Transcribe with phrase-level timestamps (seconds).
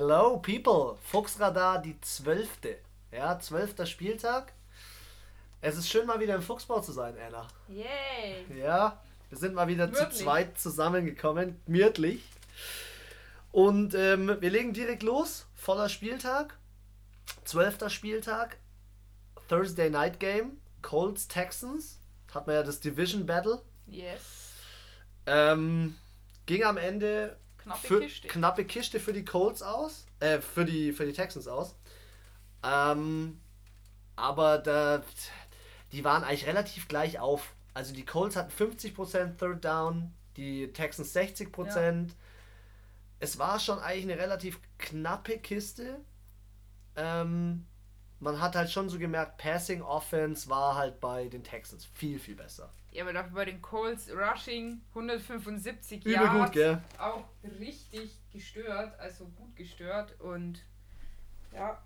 [0.00, 0.96] Hello, people.
[1.02, 2.78] Fuchsradar, die zwölfte.
[3.10, 4.52] Ja, zwölfter Spieltag.
[5.60, 7.48] Es ist schön, mal wieder im Fuchsbau zu sein, Anna.
[7.66, 8.46] Yay!
[8.60, 10.10] Ja, wir sind mal wieder Gemütlich.
[10.10, 11.60] zu zweit zusammengekommen.
[11.66, 12.22] Gemütlich.
[13.50, 15.46] Und ähm, wir legen direkt los.
[15.56, 16.56] Voller Spieltag.
[17.42, 18.56] Zwölfter Spieltag.
[19.48, 20.60] Thursday Night Game.
[20.80, 21.98] Colts Texans.
[22.32, 23.62] Hat man ja das Division Battle.
[23.88, 24.52] Yes.
[25.26, 25.96] Ähm,
[26.46, 27.36] ging am Ende
[27.68, 28.28] Knappe für, Kiste.
[28.28, 30.06] knappe Kiste für die Colts aus.
[30.20, 31.74] Äh, für die, für die Texans aus.
[32.62, 33.40] Ähm,
[34.16, 35.02] aber da,
[35.92, 37.54] die waren eigentlich relativ gleich auf.
[37.74, 42.10] Also die Colts hatten 50% Third Down, die Texans 60%.
[43.20, 46.00] Es war schon eigentlich eine relativ knappe Kiste.
[46.96, 47.66] Ähm,
[48.20, 52.34] man hat halt schon so gemerkt, Passing Offense war halt bei den Texans viel, viel
[52.34, 52.72] besser.
[52.92, 56.38] Ja, aber dafür bei den Colts Rushing 175 Übel Yards.
[56.38, 56.82] gut, gell?
[56.98, 57.24] Auch
[57.60, 60.60] richtig gestört, also gut gestört und
[61.52, 61.78] ja,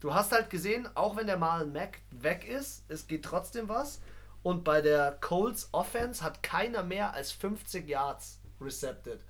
[0.00, 4.00] Du hast halt gesehen, auch wenn der Marlon Mack weg ist, es geht trotzdem was.
[4.44, 9.20] Und bei der Colts Offense hat keiner mehr als 50 Yards recepted.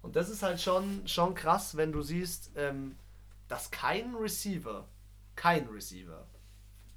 [0.00, 2.96] Und das ist halt schon, schon krass, wenn du siehst, ähm,
[3.48, 4.86] dass kein Receiver,
[5.34, 6.26] kein Receiver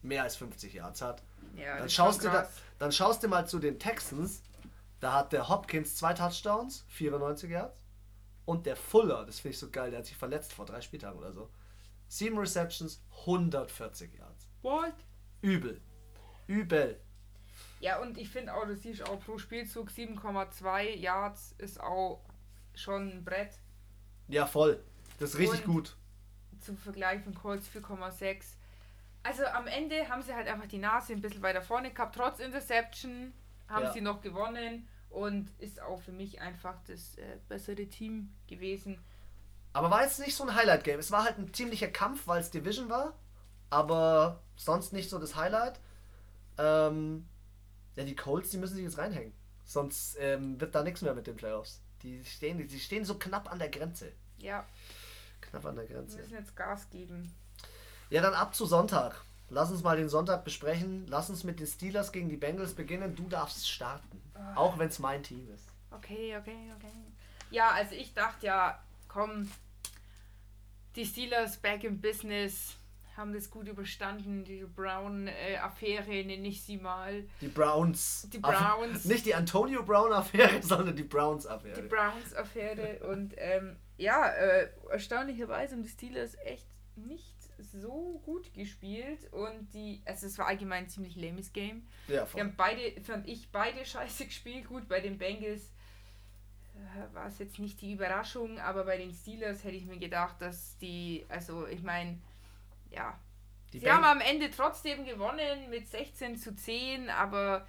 [0.03, 1.23] mehr als 50 Yards hat.
[1.55, 2.47] ja Dann schaust, du da.
[2.79, 4.41] Dann schaust du mal zu den Texans.
[4.99, 7.77] Da hat der Hopkins zwei Touchdowns, 94 Yards.
[8.45, 11.17] Und der Fuller, das finde ich so geil, der hat sich verletzt vor drei Spieltagen
[11.19, 11.49] oder so.
[12.07, 14.47] Sieben Receptions, 140 Yards.
[14.61, 14.93] What?
[15.41, 15.81] Übel.
[16.47, 16.99] Übel.
[17.79, 22.23] Ja, und ich finde auch, du siehst auch pro Spielzug 7,2 Yards ist auch
[22.75, 23.57] schon ein Brett.
[24.27, 24.83] Ja, voll.
[25.19, 25.97] Das ist richtig Und- gut.
[26.61, 28.55] Zum Vergleich von Colts 4,6.
[29.25, 32.15] Also am Ende haben sie halt einfach die Nase ein bisschen weiter vorne gehabt.
[32.15, 33.33] Trotz Interception
[33.67, 33.91] haben Ja.
[33.93, 39.03] sie noch gewonnen und ist auch für mich einfach das äh, bessere Team gewesen.
[39.73, 40.99] Aber war jetzt nicht so ein Highlight-Game.
[40.99, 43.13] Es war halt ein ziemlicher Kampf, weil es Division war.
[43.71, 45.79] Aber sonst nicht so das Highlight.
[46.57, 47.27] Ähm,
[47.95, 49.33] ja, die Colts, die müssen sich jetzt reinhängen.
[49.64, 51.81] Sonst ähm, wird da nichts mehr mit den Playoffs.
[52.03, 54.11] Die stehen, die stehen so knapp an der Grenze.
[54.37, 54.65] Ja,
[55.41, 56.17] Knapp an der wir Grenze.
[56.19, 57.33] müssen jetzt Gas geben.
[58.10, 59.23] Ja, dann ab zu Sonntag.
[59.49, 61.05] Lass uns mal den Sonntag besprechen.
[61.08, 63.16] Lass uns mit den Steelers gegen die Bengals beginnen.
[63.16, 64.21] Du darfst starten.
[64.55, 65.66] Auch wenn es mein Team ist.
[65.92, 66.92] Okay, okay, okay.
[67.52, 69.49] Ja, also ich dachte ja, komm,
[70.95, 72.76] die Steelers back in business,
[73.15, 77.23] haben das gut überstanden, die Brown-Affäre nenne ich sie mal.
[77.39, 78.27] Die Browns.
[78.32, 79.05] Die Browns.
[79.05, 81.82] Nicht die Antonio Brown-Affäre, sondern die Browns-Affäre.
[81.82, 89.32] Die Browns-Affäre und ähm, ja, äh, erstaunlicherweise haben die Steelers echt nicht so gut gespielt
[89.32, 91.88] und die, also es war allgemein ein ziemlich lames Game.
[92.08, 92.42] Ja, Die voll.
[92.42, 94.67] haben beide, fand ich, beide scheiße gespielt.
[94.67, 95.71] Gut, bei den Bengals
[96.76, 100.36] äh, war es jetzt nicht die Überraschung, aber bei den Steelers hätte ich mir gedacht,
[100.42, 102.17] dass die, also ich meine,
[102.92, 103.17] ja,
[103.73, 107.65] Die sie Beng- haben am Ende trotzdem gewonnen mit 16 zu 10, aber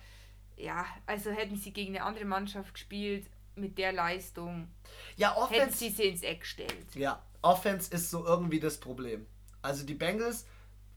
[0.56, 4.68] ja, also hätten sie gegen eine andere Mannschaft gespielt mit der Leistung,
[5.16, 6.86] ja, hätten sie sie ins Eck gestellt.
[6.94, 9.26] Ja, Offense ist so irgendwie das Problem.
[9.66, 10.46] Also die Bengals,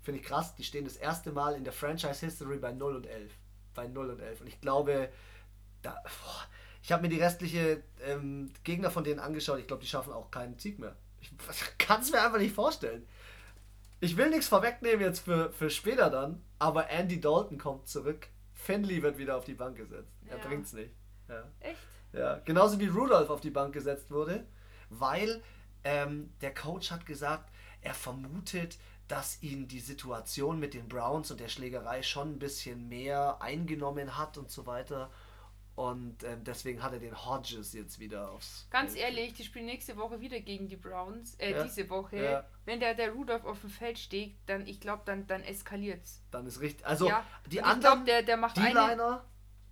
[0.01, 3.05] finde ich krass, die stehen das erste Mal in der Franchise History bei 0 und
[3.07, 3.31] 11.
[3.73, 4.41] Bei 0 und 11.
[4.41, 5.09] Und ich glaube,
[5.81, 6.43] da, boah,
[6.83, 9.59] ich habe mir die restliche ähm, Gegner von denen angeschaut.
[9.59, 10.95] Ich glaube, die schaffen auch keinen Sieg mehr.
[11.19, 11.31] Ich
[11.77, 13.07] kann es mir einfach nicht vorstellen.
[14.01, 18.27] Ich will nichts vorwegnehmen jetzt für, für später dann, aber Andy Dalton kommt zurück.
[18.53, 20.13] Finley wird wieder auf die Bank gesetzt.
[20.27, 20.45] Er Ja.
[20.45, 20.93] bringt's nicht.
[21.27, 21.43] Ja.
[21.59, 21.79] Echt?
[22.13, 24.45] Ja, genauso wie Rudolph auf die Bank gesetzt wurde,
[24.89, 25.41] weil
[25.83, 27.49] ähm, der Coach hat gesagt,
[27.81, 32.87] er vermutet, dass ihn die Situation mit den Browns und der Schlägerei schon ein bisschen
[32.89, 35.09] mehr eingenommen hat und so weiter.
[35.75, 38.67] Und ähm, deswegen hat er den Hodges jetzt wieder aufs.
[38.69, 39.05] Ganz Feld.
[39.05, 41.63] ehrlich, die spielen nächste Woche wieder gegen die Browns, äh, Ja.
[41.63, 42.17] diese Woche.
[42.21, 42.45] Ja.
[42.65, 46.21] Wenn der, der Rudolph auf dem Feld steht, dann, ich glaube, dann, dann eskaliert's.
[46.31, 46.85] Dann ist richtig.
[46.85, 47.25] Also ja.
[47.49, 49.23] die Und anderen, ich glaube, der, der macht die Liner,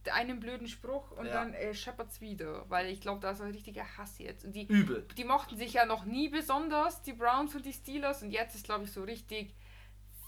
[0.10, 1.34] einen blöden Spruch und Ja.
[1.34, 2.70] dann äh, scheppert's wieder.
[2.70, 4.46] Weil ich glaube, da ist ein richtiger Hass jetzt.
[4.46, 5.08] Und die, übel.
[5.18, 8.22] die mochten sich ja noch nie besonders, die Browns und die Steelers.
[8.24, 9.54] Und jetzt ist, glaube ich, so richtig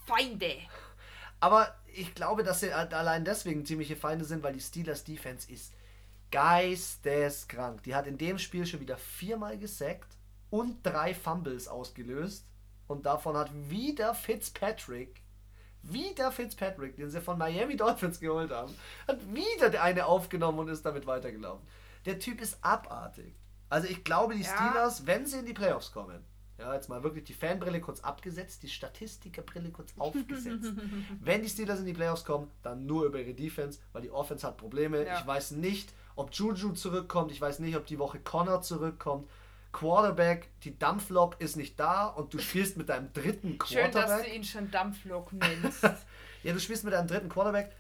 [0.06, 0.54] Feinde.
[1.40, 5.52] Aber ich glaube, dass sie halt allein deswegen ziemliche Feinde sind, weil die Steelers Defense
[5.52, 5.74] ist
[6.32, 7.84] geisteskrank.
[7.84, 10.18] Die hat in dem Spiel schon wieder viermal gesackt
[10.50, 12.46] und drei Fumbles ausgelöst.
[12.88, 15.22] Und davon hat wieder Fitzpatrick,
[15.94, 18.74] wieder Fitzpatrick, den sie von Miami Dolphins geholt haben,
[19.08, 21.66] hat wieder der eine aufgenommen und ist damit weitergelaufen.
[22.06, 23.36] Der Typ ist abartig.
[23.70, 24.50] Also ich glaube, die Ja.
[24.56, 26.24] Steelers, wenn sie in die Playoffs kommen,
[26.58, 30.74] ja, jetzt mal wirklich die Fanbrille kurz abgesetzt, die Statistikerbrille kurz aufgesetzt.
[31.22, 34.46] Wenn die Steelers in die Playoffs kommen, dann nur über ihre Defense, weil die Offense
[34.46, 35.06] hat Probleme.
[35.06, 35.20] Ja.
[35.20, 37.32] Ich weiß nicht, ob Juju zurückkommt.
[37.32, 39.30] Ich weiß nicht, ob die Woche Connor zurückkommt.
[39.72, 44.00] Quarterback, die Dampflok ist nicht da und du spielst mit deinem dritten Schön, dass du
[44.00, 44.34] Quarterback.
[44.36, 45.84] ihn schon Dampflok nennst.
[46.42, 47.76] Ja, du spielst mit deinem dritten Quarterback.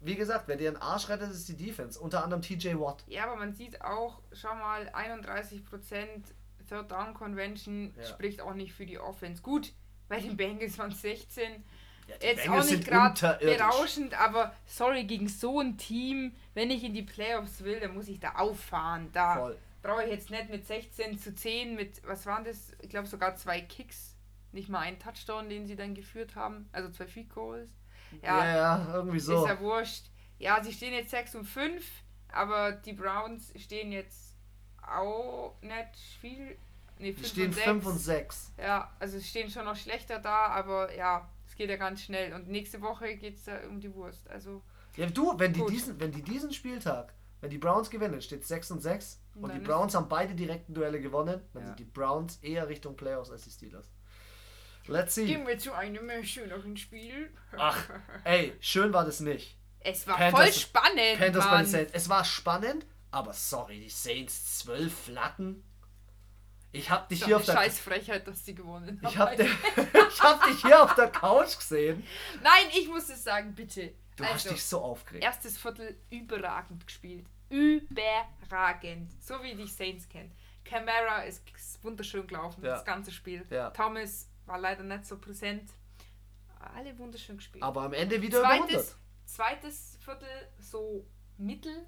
[0.00, 2.00] Wie gesagt, wer dir einen Arsch rettet, ist die Defense.
[2.00, 3.04] Unter anderem TJ Watt.
[3.06, 5.60] ja, aber man sieht auch, schau mal, 31%
[6.68, 8.04] Third Down Convention Ja.
[8.06, 9.42] spricht auch nicht für die Offense.
[9.42, 9.74] Gut,
[10.08, 11.62] bei den Bengals waren es 16.
[12.08, 16.82] Ja, Jetzt Bengals auch nicht gerade berauschend, aber sorry, gegen so ein Team, wenn ich
[16.82, 19.10] in die Playoffs will, dann muss ich da auffahren.
[19.12, 19.58] Da Voll.
[19.82, 22.72] Brauche ich jetzt nicht mit 16 zu 10 mit, was waren das?
[22.80, 24.16] Ich glaube sogar zwei Kicks,
[24.52, 27.70] nicht mal einen Touchdown, den sie dann geführt haben, also zwei Field Goals.
[28.22, 29.44] Ja, Ja, ja, irgendwie so.
[29.44, 30.06] ist ja wurscht.
[30.38, 31.84] Ja, sie stehen jetzt 6 und 5,
[32.28, 34.34] aber die Browns stehen jetzt
[34.82, 36.56] auch nicht viel.
[36.98, 37.64] Ne, Die 5 stehen und 6.
[37.66, 38.52] 5 und 6.
[38.58, 42.32] Ja, also es stehen schon noch schlechter da, aber ja, es geht ja ganz schnell.
[42.34, 44.28] Und nächste Woche geht es da um die Wurst.
[44.28, 44.62] Also,
[44.96, 45.70] Ja, du, wenn die, Gut.
[45.70, 49.60] diesen, wenn die diesen Spieltag, wenn die Browns gewinnen, steht 6 und 6 und Dann
[49.60, 51.66] die Browns haben beide direkten Duelle gewonnen, dann Ja.
[51.68, 53.88] sind die Browns eher Richtung Playoffs als die Steelers.
[54.86, 55.26] Let's see.
[55.26, 57.30] gehen wir zu einem schöneren Spiel.
[57.56, 57.78] Ach,
[58.24, 59.56] ey, schön war das nicht.
[59.80, 61.64] Es war Panthers- voll spannend, Panthers bei Mann.
[61.64, 61.92] den Saints.
[61.94, 65.62] Es war spannend, aber sorry, die Saints 12 Flaggen.
[66.72, 69.08] Ich hab dich hier auf der scheiß Frechheit, dass sie gewonnen haben.
[69.12, 69.38] ich hab,
[70.10, 72.04] ich hab dich hier auf der Couch gesehen.
[72.42, 73.92] Nein, ich muss es sagen, bitte.
[74.20, 75.24] Du also, hast dich so aufgeregt.
[75.24, 77.26] erstes Viertel überragend gespielt.
[77.48, 79.10] Überragend.
[79.22, 80.32] So wie die Saints kennen.
[80.64, 81.42] Camara ist
[81.82, 82.72] wunderschön gelaufen, Ja.
[82.74, 83.44] das ganze Spiel.
[83.50, 83.70] Ja.
[83.70, 85.70] Thomas war leider nicht so präsent.
[86.74, 87.62] Alle wunderschön gespielt.
[87.64, 88.70] Aber am Ende wieder über 100.
[88.70, 90.28] zweites, zweites Viertel
[90.58, 91.06] so
[91.38, 91.86] mittel.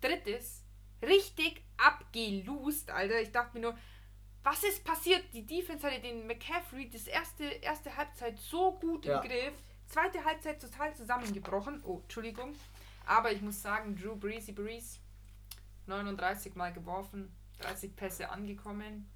[0.00, 0.64] Drittes
[1.02, 3.20] richtig abgelust, Alter.
[3.20, 3.78] Ich dachte mir nur,
[4.42, 5.22] was ist passiert?
[5.32, 9.20] Die Defense hatte den McCaffrey das erste, erste Halbzeit so gut Ja.
[9.20, 9.54] im Griff.
[9.90, 11.82] Zweite Halbzeit total zusammengebrochen.
[11.84, 12.54] Oh, Entschuldigung.
[13.06, 14.98] Aber ich muss sagen, Drew Breezy Breeze
[15.86, 19.10] 39 Mal geworfen, 30 Pässe angekommen.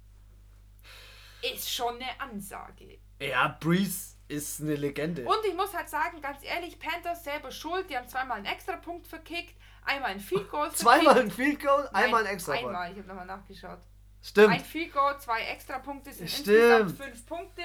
[1.41, 2.99] Ist schon eine Ansage.
[3.21, 5.23] Ja, Breeze ist eine Legende.
[5.25, 7.89] Und ich muss halt sagen, ganz ehrlich, Panthers selber schuld.
[7.89, 9.55] Die haben zweimal einen Extrapunkt verkickt,
[9.85, 10.79] einmal ein Field Goal verkickt.
[10.79, 13.79] Zweimal ein Field Goal, einmal ein extra Einmal, ich habe nochmal nachgeschaut.
[14.21, 14.55] Stimmt.
[14.55, 16.47] Ein Field Goal, zwei Extrapunkte sind Stimmt.
[16.47, 17.61] insgesamt fünf Punkte.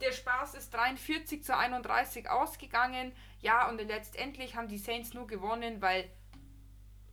[0.00, 3.12] Der Spaß ist 43 zu 31 ausgegangen.
[3.40, 6.08] Ja, und letztendlich haben die Saints nur gewonnen, weil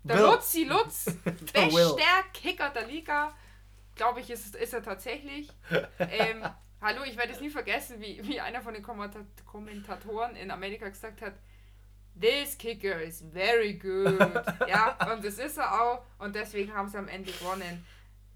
[0.03, 0.25] der Will.
[0.25, 1.05] Lutzi Lutz,
[1.53, 3.33] bester Kicker der Liga,
[3.95, 5.49] glaube ich, ist, ist er tatsächlich.
[5.99, 6.45] ähm,
[6.81, 10.87] hallo, ich werde es nie vergessen, wie, wie einer von den Kommenta- Kommentatoren in Amerika
[10.89, 11.33] gesagt hat,
[12.19, 14.19] This kicker is very good.
[14.67, 16.05] ja, und das ist er auch.
[16.17, 17.85] Und deswegen haben sie am Ende gewonnen.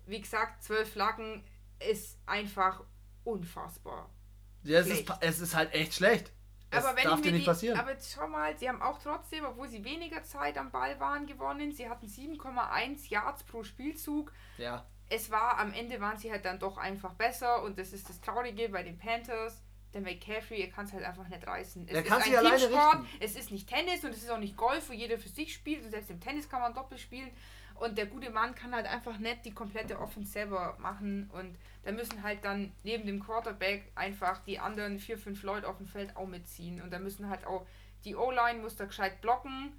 [0.05, 1.45] Wie gesagt, zwölf Flaggen
[1.79, 2.83] ist einfach
[3.23, 4.09] unfassbar.
[4.63, 5.17] Ja, es, ist, schlecht.
[5.21, 6.31] es ist halt echt schlecht.
[6.69, 7.79] Das aber wenn darf ich dir nicht die, passieren.
[7.79, 11.71] Aber schau mal, sie haben auch trotzdem, obwohl sie weniger Zeit am Ball waren, gewonnen.
[11.71, 14.31] Sie hatten 7,1 Yards pro Spielzug.
[14.57, 14.85] ja.
[15.11, 18.21] Es war, am Ende waren sie halt dann doch einfach besser und das ist das
[18.21, 19.63] Traurige bei den Panthers.
[19.91, 21.87] Der McCaffrey, er kann es halt einfach nicht reißen.
[21.87, 24.87] Es Er ist ein Teamsport, es ist nicht Tennis und es ist auch nicht Golf,
[24.87, 25.83] wo jeder für sich spielt.
[25.83, 27.31] Und selbst im Tennis kann man doppelt spielen.
[27.73, 31.31] Und der gute Mann kann halt einfach nicht die komplette Offense selber machen.
[31.33, 35.77] Und da müssen halt dann neben dem Quarterback einfach die anderen vier, fünf Leute auf
[35.77, 36.81] dem Feld auch mitziehen.
[36.81, 37.65] Und da müssen halt auch
[38.05, 39.73] die O-Line muss da gescheit blocken.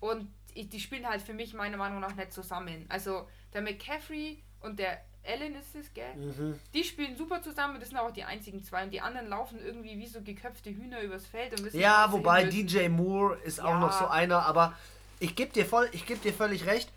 [0.00, 2.86] Und ich- die spielen halt für mich meiner Meinung nach nicht zusammen.
[2.88, 6.14] Also der McCaffrey und der Allen ist es, gell?
[6.16, 6.58] Mhm.
[6.74, 8.82] Die spielen super zusammen, das sind auch die einzigen zwei.
[8.84, 12.44] Und die anderen laufen irgendwie wie so geköpfte Hühner übers Feld und wissen Ja, wobei.
[12.44, 13.78] DJ Moore ist auch Ja.
[13.78, 14.76] noch so einer, aber
[15.20, 16.90] ich gebe dir voll, ich gebe dir völlig recht.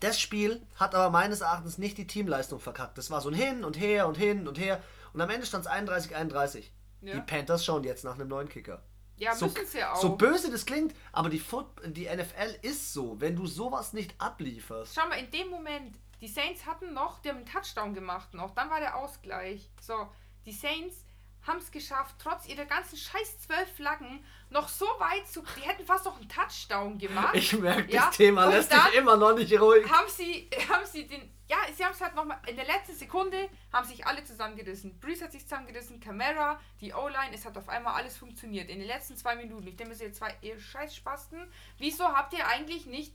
[0.00, 2.98] Das Spiel hat aber meines Erachtens nicht die Teamleistung verkackt.
[2.98, 4.82] Das war so ein Hin und Her und Hin und Her.
[5.12, 6.64] Und am Ende stand es 31-31.
[7.00, 7.14] Ja.
[7.14, 8.82] Die Panthers schauen jetzt nach einem neuen Kicker.
[9.16, 10.00] Ja, so, müssen ja auch.
[10.00, 13.20] so böse das klingt, aber die, Foot, die NFL ist so.
[13.20, 14.94] Wenn du sowas nicht ablieferst.
[14.94, 18.54] Schau mal, in dem Moment, die Saints hatten noch, die haben einen Touchdown gemacht noch,
[18.54, 19.70] dann war der Ausgleich.
[19.80, 20.08] So,
[20.46, 21.04] die Saints
[21.46, 25.42] haben es geschafft, trotz ihrer ganzen scheiß zwölf Flaggen noch so weit zu.
[25.56, 27.34] Die hätten fast noch einen Touchdown gemacht.
[27.34, 29.86] Ich merke, Ja, das Thema lässt dich immer noch nicht ruhig.
[29.90, 33.50] haben sie, haben sie den, ja, sie haben es halt nochmal, in der letzten Sekunde
[33.72, 34.98] haben sich alle zusammengerissen.
[35.00, 38.70] Breeze hat sich zusammengerissen, Camara, die O-Line, es hat auf einmal alles funktioniert.
[38.70, 39.66] In den letzten zwei Minuten.
[39.66, 43.12] Ich denke mir ihr zwei, ihr Scheißspasten, wieso habt ihr eigentlich nicht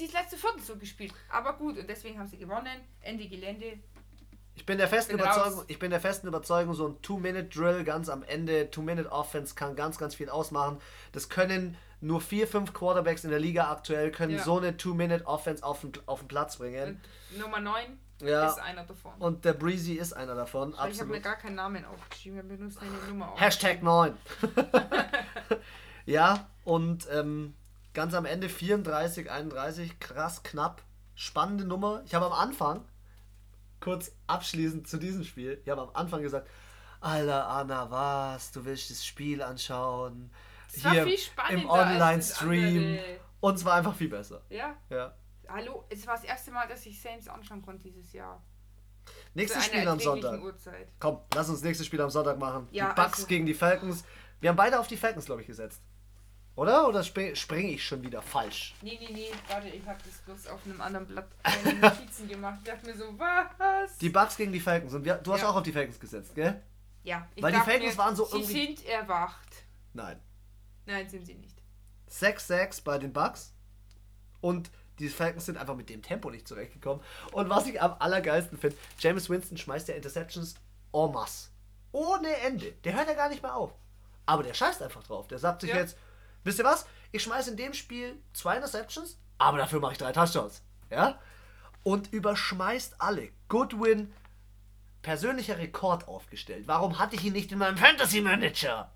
[0.00, 1.14] das letzte Viertel so gespielt?
[1.30, 2.80] Aber gut, und deswegen haben sie gewonnen.
[3.02, 3.78] Ende Gelände.
[4.56, 5.36] Ich bin der festen Bin raus.
[5.36, 9.98] Überzeugung, ich bin der festen Überzeugung, so ein Two-Minute-Drill ganz am Ende, Two-Minute-Offense kann ganz,
[9.98, 10.80] ganz viel ausmachen.
[11.12, 14.42] Das können nur vier, fünf Quarterbacks in der Liga aktuell können Ja.
[14.42, 17.00] so eine Two-Minute-Offense auf den, auf den Platz bringen.
[17.32, 18.46] Und Nummer 9 Ja.
[18.46, 19.12] ist einer davon.
[19.18, 22.56] Und der Breezy ist einer davon, ich habe mir gar keinen Namen aufgeschrieben, ich mir
[22.58, 23.38] nur seine Nummer aufgeschrieben.
[23.38, 24.16] Hashtag 9.
[26.06, 27.54] ja, und ähm,
[27.92, 30.82] ganz am Ende 34, 31, krass knapp.
[31.16, 32.02] Spannende Nummer.
[32.06, 32.84] Ich habe am Anfang,
[33.84, 35.60] kurz abschließend zu diesem Spiel.
[35.64, 36.48] Ich habe am Anfang gesagt,
[37.00, 38.50] Alter, Anna, was?
[38.52, 40.30] Du willst das Spiel anschauen?
[40.74, 41.78] Es war viel spannender im das
[42.42, 42.98] Online-Stream.
[43.40, 44.40] Und es war einfach viel besser.
[44.48, 45.14] Ja, Ja.
[45.48, 48.42] hallo, es war das erste Mal, dass ich Saints anschauen konnte dieses Jahr.
[49.34, 50.40] Nächstes Spiel am Sonntag.
[50.42, 50.88] Uhrzeit.
[50.98, 52.68] Komm, lass uns nächstes Spiel am Sonntag machen.
[52.70, 54.02] Ja, die Bucks also- gegen die Falcons.
[54.40, 55.82] Wir haben beide auf die Falcons, glaube ich, gesetzt.
[56.56, 56.86] Oder?
[56.88, 58.74] Oder springe spring ich schon wieder falsch?
[58.80, 61.28] Nee, nee, nee, warte, ich habe das bloß auf einem anderen Blatt
[61.64, 62.58] meine Notizen gemacht.
[62.62, 63.98] Ich dachte mir so, was?
[63.98, 64.94] Die Bucks gegen die Falcons.
[64.94, 65.50] Und wir, du hast Ja.
[65.50, 66.62] auch auf die Falcons gesetzt, gell?
[67.02, 69.48] ja, ich Weil die Falcons mir, waren so Sie irgendwie- sind erwacht.
[69.94, 70.20] Nein.
[70.86, 71.56] Nein, sind sie nicht.
[72.10, 73.52] 6-6 bei den Bucks.
[74.40, 74.70] Und
[75.00, 77.02] die Falcons sind einfach mit dem Tempo nicht zurechtgekommen.
[77.32, 80.54] Und was ich am allergeilsten finde, James Winston schmeißt ja Interceptions
[80.92, 81.48] en masse.
[81.92, 82.72] Ohne Ende.
[82.84, 83.72] Der hört ja gar nicht mehr auf.
[84.26, 85.26] Aber der scheißt einfach drauf.
[85.28, 85.76] Der sagt sich Ja.
[85.76, 85.96] jetzt,
[86.44, 86.86] wisst ihr was?
[87.12, 90.62] Ich schmeiße in dem Spiel zwei Interceptions, aber dafür mache ich drei Touchdowns.
[90.90, 91.18] Ja?
[91.82, 93.30] Und überschmeißt alle.
[93.48, 94.12] Goodwin,
[95.02, 96.66] persönlicher Rekord aufgestellt.
[96.66, 98.90] Warum hatte ich ihn nicht in meinem Fantasy Manager?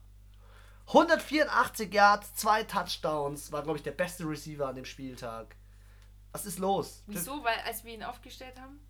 [0.88, 5.54] 184 Yards, zwei Touchdowns, war, glaube ich, der beste Receiver an dem Spieltag.
[6.32, 7.02] Was ist los?
[7.06, 7.44] Wieso?
[7.44, 8.80] Weil als wir ihn aufgestellt haben,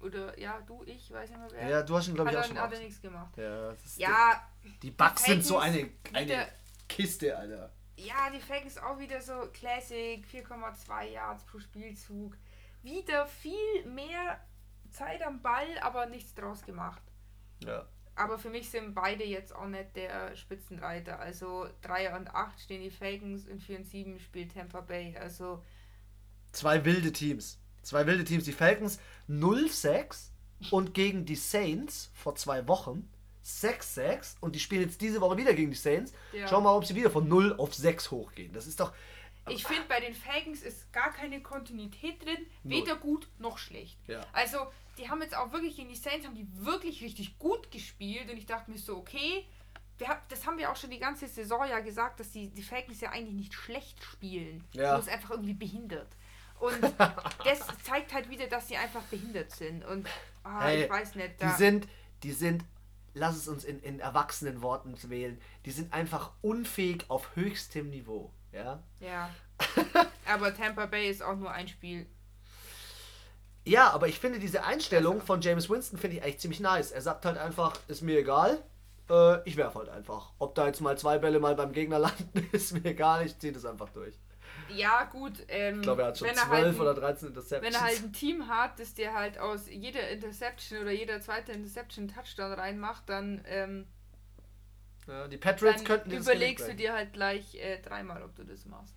[0.00, 2.44] oder ja, du, ich, weiß nicht mehr wer, Ja, du hast ihn, glaube ich, auch
[2.44, 3.36] schon hat er nichts gemacht.
[3.36, 6.48] Ja, Ja, die, die Bugs sind so eine, eine
[6.88, 7.72] Kiste, Alter.
[7.98, 12.36] Ja, die Falcons auch wieder so Classic, 4,2 Yards pro Spielzug.
[12.82, 14.40] Wieder viel mehr
[14.90, 17.02] Zeit am Ball, aber nichts draus gemacht.
[17.64, 17.86] Ja.
[18.14, 21.18] Aber für mich sind beide jetzt auch nicht der Spitzenreiter.
[21.18, 25.16] Also 3 und 8 stehen die Falcons und 4 und 7 spielt Tampa Bay.
[25.16, 25.62] Also
[26.52, 27.58] Zwei wilde Teams.
[27.82, 28.44] Zwei wilde Teams.
[28.44, 30.30] Die Falcons 0-6
[30.70, 33.08] und gegen die Saints vor zwei Wochen
[33.48, 36.12] 6-6 und die spielen jetzt diese Woche wieder gegen die Saints.
[36.32, 36.46] Ja.
[36.48, 38.52] Schauen wir mal, ob sie wieder von 0 auf 6 hochgehen.
[38.52, 38.92] Das ist doch.
[39.48, 42.46] ich finde, bei den Falcons ist gar keine Kontinuität drin.
[42.62, 42.82] Null.
[42.82, 43.98] Weder gut noch schlecht.
[44.06, 44.20] Ja.
[44.32, 44.58] Also
[44.98, 48.30] die haben jetzt auch wirklich gegen die Saints, haben die wirklich richtig gut gespielt.
[48.30, 49.44] Und ich dachte mir so, okay,
[50.06, 53.00] hab, das haben wir auch schon die ganze Saison ja gesagt, dass die, die Falcons
[53.00, 54.64] ja eigentlich nicht schlecht spielen.
[54.72, 54.94] Ja.
[54.94, 56.08] Bloß einfach irgendwie behindert.
[56.60, 56.78] Und
[57.44, 59.84] das zeigt halt wieder, dass sie einfach behindert sind.
[59.84, 60.06] Und
[60.44, 61.88] ah, Hey, ich weiß nicht, Die sind,
[62.22, 62.64] die sind,
[63.14, 68.32] lass es uns in, in erwachsenen Worten wählen, die sind einfach unfähig auf höchstem Niveau.
[68.52, 69.30] Ja, ja.
[70.26, 72.06] Aber Tampa Bay ist auch nur ein Spiel.
[73.64, 76.90] ja aber ich finde diese Einstellung von James Winston finde ich eigentlich ziemlich nice.
[76.92, 78.62] Er sagt halt einfach, ist mir egal,
[79.10, 80.32] äh, ich werfe halt einfach.
[80.38, 83.52] Ob da jetzt mal zwei Bälle mal beim Gegner landen, ist mir egal, ich ziehe
[83.52, 84.14] das einfach durch.
[84.70, 85.44] Ja, gut.
[85.48, 87.62] Ähm, Ich glaube, er hat schon wenn er 12 halt ein- oder 13 Interceptions.
[87.74, 91.52] Wenn er halt ein Team hat, das dir halt aus jeder Interception oder jeder zweite
[91.52, 93.86] Interception Touchdown reinmacht, dann, ähm,
[95.06, 98.44] ja, die Patriots dann könnten das überlegst du dir halt gleich äh, dreimal, ob du
[98.44, 98.94] das machst.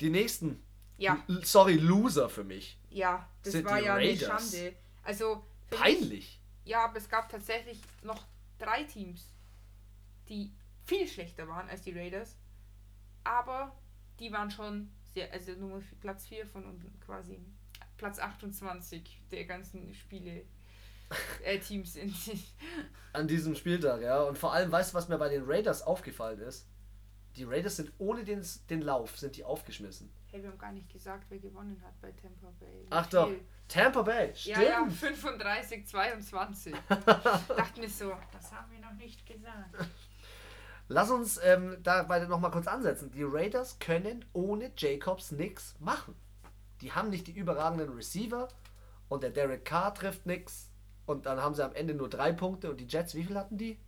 [0.00, 0.62] Die nächsten,
[0.98, 2.78] Ja, L- sorry, Loser für mich.
[2.90, 4.50] ja, das Sind war ja eine Raiders.
[4.52, 4.74] Schande.
[5.02, 6.40] Also, Peinlich.
[6.64, 8.24] ja, aber es gab tatsächlich noch
[8.58, 9.30] drei Teams,
[10.28, 10.50] die
[10.86, 12.36] viel schlechter waren als die Raiders,
[13.24, 13.74] aber
[14.20, 17.40] die waren schon sehr, also Nummer Platz 4 von unten quasi.
[17.96, 20.44] Platz 28 der ganzen Spiele.
[21.44, 22.14] Äh, Teams sind.
[23.12, 24.22] an diesem Spieltag, ja.
[24.22, 26.66] Und vor allem, weißt du, was mir bei den Raiders aufgefallen ist?
[27.36, 30.10] Die Raiders sind ohne den, den Lauf, sind die aufgeschmissen.
[30.30, 32.86] Hey, wir haben gar nicht gesagt, wer gewonnen hat bei Tampa Bay.
[32.90, 33.30] Ach doch?
[33.68, 34.56] Tampa Bay, stimmt.
[34.56, 36.74] Ja, ja, 35, 22.
[36.88, 39.76] Dachte mir so, das haben wir noch nicht gesagt.
[40.88, 43.10] Lass uns ähm, dabei nochmal kurz ansetzen.
[43.10, 46.14] Die Raiders können ohne Jacobs nichts machen.
[46.80, 48.48] Die haben nicht die überragenden Receiver
[49.08, 50.70] und der Derek Carr trifft nichts.
[51.06, 53.58] Und dann haben sie am Ende nur drei Punkte und die Jets, wie viel hatten
[53.58, 53.78] die?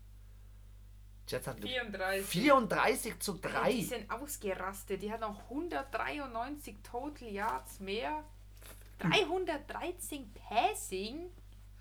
[1.28, 2.26] Jets hatten 34.
[2.26, 3.72] 34 zu Ey, 3.
[3.72, 5.02] Die sind ausgerastet.
[5.02, 8.24] Die hatten auch 193 Total Yards mehr.
[8.98, 11.30] 313 Passing.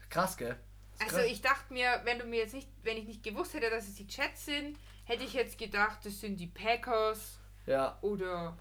[0.10, 0.60] Krass, gell?
[1.00, 3.88] Also ich dachte mir, wenn du mir jetzt nicht, wenn ich nicht gewusst hätte, dass
[3.88, 4.78] es die Jets sind,
[5.08, 8.58] hätte ich jetzt gedacht, das sind die Packers Ja, oder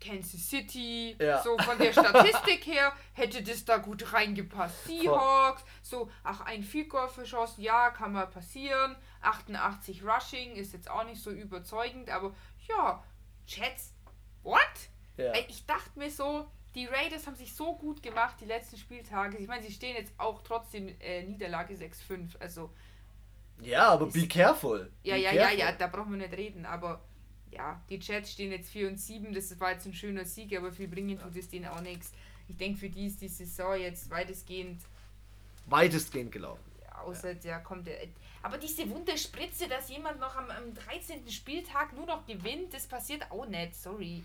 [0.00, 1.16] Kansas City.
[1.20, 1.42] Ja.
[1.42, 4.84] So von der Statistik her hätte das da gut reingepasst.
[4.86, 8.96] Seahawks, so, ach, ein Field Goal verschossen, ja, kann mal passieren.
[9.22, 12.34] 88 Rushing ist jetzt auch nicht so überzeugend, aber
[12.68, 13.02] ja,
[13.46, 13.94] Jets,
[14.42, 14.60] what?
[15.16, 15.32] ja.
[15.48, 19.38] Ich dachte mir so, die Raiders haben sich so gut gemacht die letzten Spieltage.
[19.38, 22.38] Ich meine, sie stehen jetzt auch trotzdem äh, Niederlage 6-5.
[22.38, 22.70] Also,
[23.62, 24.90] Ja, aber be careful.
[25.02, 25.58] ja, Be ja, ja, careful.
[25.58, 26.66] ja, da brauchen wir nicht reden.
[26.66, 27.02] Aber
[27.50, 29.32] ja, die Jets stehen jetzt 4 und 7.
[29.32, 32.12] Das war jetzt ein schöner Sieg, aber viel bringen tut es denen auch nichts.
[32.48, 34.80] Ich denke, für die ist die Saison jetzt weitestgehend,
[35.66, 36.62] Weitestgehend gelaufen.
[37.04, 37.96] außer der kommt der.
[38.42, 41.28] Aber diese Wunderspritze, dass jemand noch am, am 13.
[41.28, 43.74] Spieltag nur noch gewinnt, das passiert auch nicht.
[43.74, 44.22] Sorry.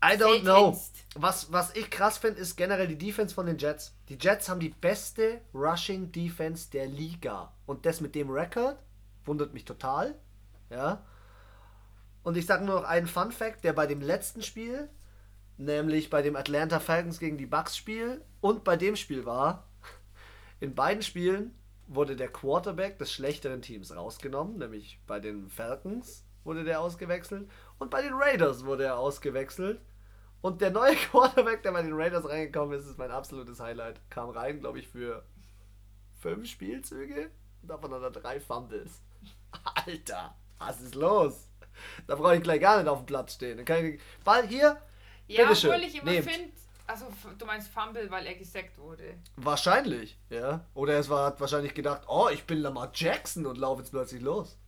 [0.00, 0.78] I don't know.
[1.16, 3.96] Was, was ich krass finde, ist generell die Defense von den Jets.
[4.08, 7.52] Die Jets haben die beste Rushing Defense der Liga.
[7.66, 8.78] Und das mit dem Rekord
[9.24, 10.14] wundert mich total.
[10.70, 11.04] Ja.
[12.22, 14.88] Und ich sage nur noch einen Fun Fact, der bei dem letzten Spiel,
[15.56, 19.66] nämlich bei dem Atlanta Falcons gegen die Bucks Spiel und bei dem Spiel war,
[20.60, 26.64] in beiden Spielen wurde der Quarterback des schlechteren Teams rausgenommen, nämlich bei den Falcons wurde
[26.64, 27.48] der ausgewechselt
[27.78, 29.80] und bei den Raiders wurde er ausgewechselt.
[30.40, 34.00] Und der neue Quarterback, der bei den Raiders reingekommen ist, ist mein absolutes Highlight.
[34.10, 35.24] Kam rein, glaube ich, für
[36.20, 37.30] fünf Spielzüge.
[37.62, 39.02] Davon hat er drei Fumbles.
[39.86, 41.48] Alter, was ist los?
[42.06, 43.56] Da brauche ich gleich gar nicht auf dem Platz stehen.
[43.56, 44.80] Dann kann ich, Ball hier.
[45.26, 46.50] Ja, bitteschön, obwohl ich immer finde,
[46.86, 47.06] also
[47.38, 49.18] du meinst Fumble, weil er gesackt wurde.
[49.36, 50.64] Wahrscheinlich, ja.
[50.74, 54.22] Oder es war, hat wahrscheinlich gedacht, oh, ich bin Lamar Jackson und laufe jetzt plötzlich
[54.22, 54.58] los.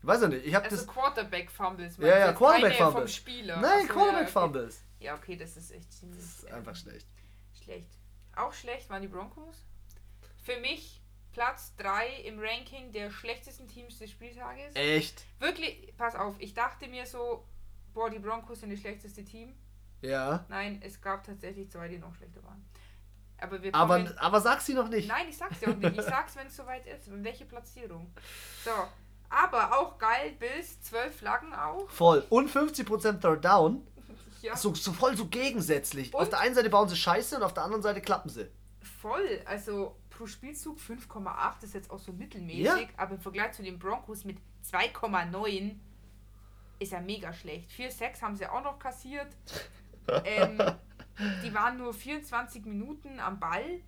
[0.00, 0.46] Ich weiß ja nicht.
[0.46, 0.86] Ich habe also das.
[0.86, 1.96] Quarterback Fumbles.
[1.98, 3.14] Ja, ja, Quarterback Fumbles.
[3.14, 3.60] Spieler.
[3.60, 4.82] Nein, so, Quarterback ja, Fumbles.
[4.98, 6.20] Ja, okay, das ist echt ziemlich.
[6.20, 7.06] Das ist einfach schlecht.
[7.62, 7.90] Schlecht.
[8.36, 9.66] Auch schlecht waren die Broncos.
[10.42, 11.02] Für mich
[11.32, 14.74] Platz 3 im Ranking der schlechtesten Teams des Spieltages.
[14.74, 15.24] Echt?
[15.38, 17.44] Wirklich, pass auf, ich dachte mir so,
[17.92, 19.54] boah, die Broncos sind das schlechteste Team.
[20.00, 20.44] Ja.
[20.48, 22.64] Nein, es gab tatsächlich zwei, die noch schlechter waren.
[23.38, 25.08] Aber, wir aber, aber sag sie noch nicht.
[25.08, 25.96] Nein, ich sag's dir auch nicht.
[25.96, 27.08] Ich sag's, wenn es soweit ist.
[27.22, 28.12] Welche Platzierung?
[28.64, 28.70] So.
[29.30, 31.88] Aber auch geil, bis 12 Flaggen auch.
[31.88, 32.26] Voll.
[32.28, 33.86] Und 50% Third Down.
[34.42, 34.56] Ja.
[34.56, 36.14] So, so voll so gegensätzlich.
[36.14, 38.48] Und auf der einen Seite bauen sie Scheiße und auf der anderen Seite klappen sie.
[38.80, 39.42] Voll.
[39.44, 42.64] Also pro Spielzug 5,8 ist jetzt auch so mittelmäßig.
[42.64, 42.88] Ja.
[42.96, 45.76] Aber im Vergleich zu den Broncos mit 2,9
[46.78, 47.70] ist er mega schlecht.
[47.70, 49.28] 4,6 haben sie auch noch kassiert.
[50.24, 50.58] ähm,
[51.44, 53.80] die waren nur 24 Minuten am Ball.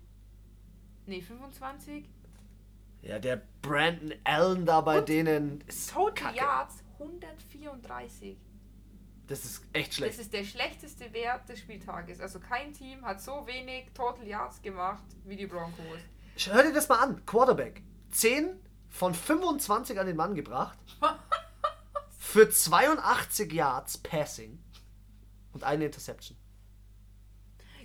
[1.07, 2.05] Ne, 25.
[3.03, 6.37] Ja, der Brandon Allen da bei Und denen Total Kacke.
[6.37, 8.37] Yards 134.
[9.27, 10.13] Das ist echt schlecht.
[10.13, 12.19] Das ist der schlechteste Wert des Spieltages.
[12.19, 15.99] Also kein Team hat so wenig Total Yards gemacht wie die Broncos.
[16.45, 17.25] Hör dir das mal an.
[17.25, 17.83] Quarterback.
[18.11, 18.57] 10
[18.89, 20.77] von 25 an den Mann gebracht.
[22.17, 24.59] für 82 Yards Passing
[25.51, 26.37] und eine Interception.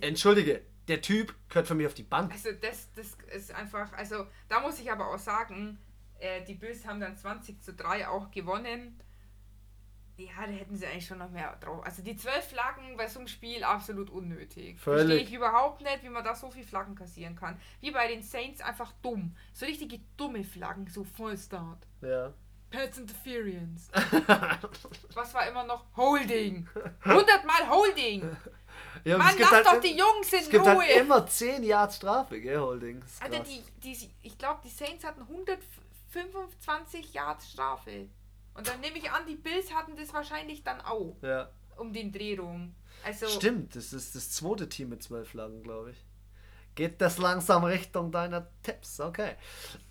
[0.01, 2.31] Entschuldige, der Typ gehört für mich auf die Bank.
[2.31, 5.77] Also das, das ist einfach, also da muss ich aber auch sagen,
[6.19, 8.99] äh, die Bills haben dann 20 zu 3 auch gewonnen.
[10.17, 11.85] Ja, da hätten sie eigentlich schon noch mehr drauf.
[11.85, 14.77] Also die zwölf Flaggen bei so einem Spiel absolut unnötig.
[14.77, 15.07] Völlig.
[15.07, 17.57] Verstehe ich überhaupt nicht, wie man da so viele Flaggen kassieren kann.
[17.79, 19.37] Wie bei den Saints einfach dumm.
[19.53, 21.87] So richtige dumme Flaggen, so Vollstart.
[22.01, 22.33] Ja.
[22.69, 23.89] Pets Interference.
[25.13, 25.85] Was war immer noch?
[25.95, 26.67] Holding.
[27.01, 28.35] 100 Mal Holding.
[29.03, 30.85] Ja, Mann, lass halt doch die Jungs in es gibt halt Ruhe.
[30.85, 33.01] Halt immer 10 Yards Strafe, gell, Holding.
[33.19, 38.07] Alter, die, die, ich glaube, die Saints hatten 125 Yards Strafe.
[38.53, 41.15] Und dann nehme ich an, die Bills hatten das wahrscheinlich dann auch.
[41.21, 41.49] Ja.
[41.77, 42.75] Um den Dreh rum.
[43.05, 45.97] Also, Stimmt, das ist das zweite Team mit 12 Flaggen, glaube ich.
[46.75, 48.99] Geht das langsam Richtung deiner Tipps?
[48.99, 49.35] Okay.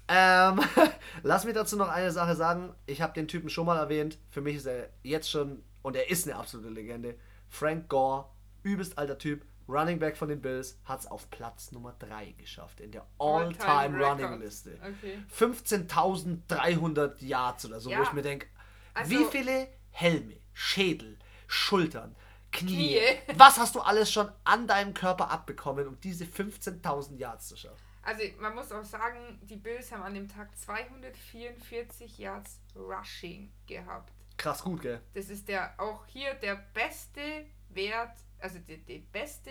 [0.08, 0.60] Ähm,
[1.22, 2.74] lass mich dazu noch eine Sache sagen.
[2.86, 4.18] Ich habe den Typen schon mal erwähnt.
[4.30, 7.16] Für mich ist er jetzt schon, und er ist eine absolute Legende,
[7.48, 8.26] Frank Gore
[8.68, 12.80] übelst alter Typ, Running Back von den Bills, hat es auf Platz Nummer 3 geschafft
[12.80, 14.78] in der All-Time Running Liste.
[14.80, 15.18] Okay.
[15.34, 17.98] 15.300 Yards oder so, ja.
[17.98, 18.46] wo ich mir denke,
[18.94, 22.14] also, wie viele Helme, Schädel, Schultern,
[22.50, 27.48] Knie, Knie, was hast du alles schon an deinem Körper abbekommen, um diese 15.000 Yards
[27.48, 27.88] zu schaffen?
[28.02, 34.14] Also man muss auch sagen, die Bills haben an dem Tag 244 Yards Rushing gehabt.
[34.38, 35.02] Krass gut, gell?
[35.12, 39.50] Das ist der auch hier der beste Wert also die, die beste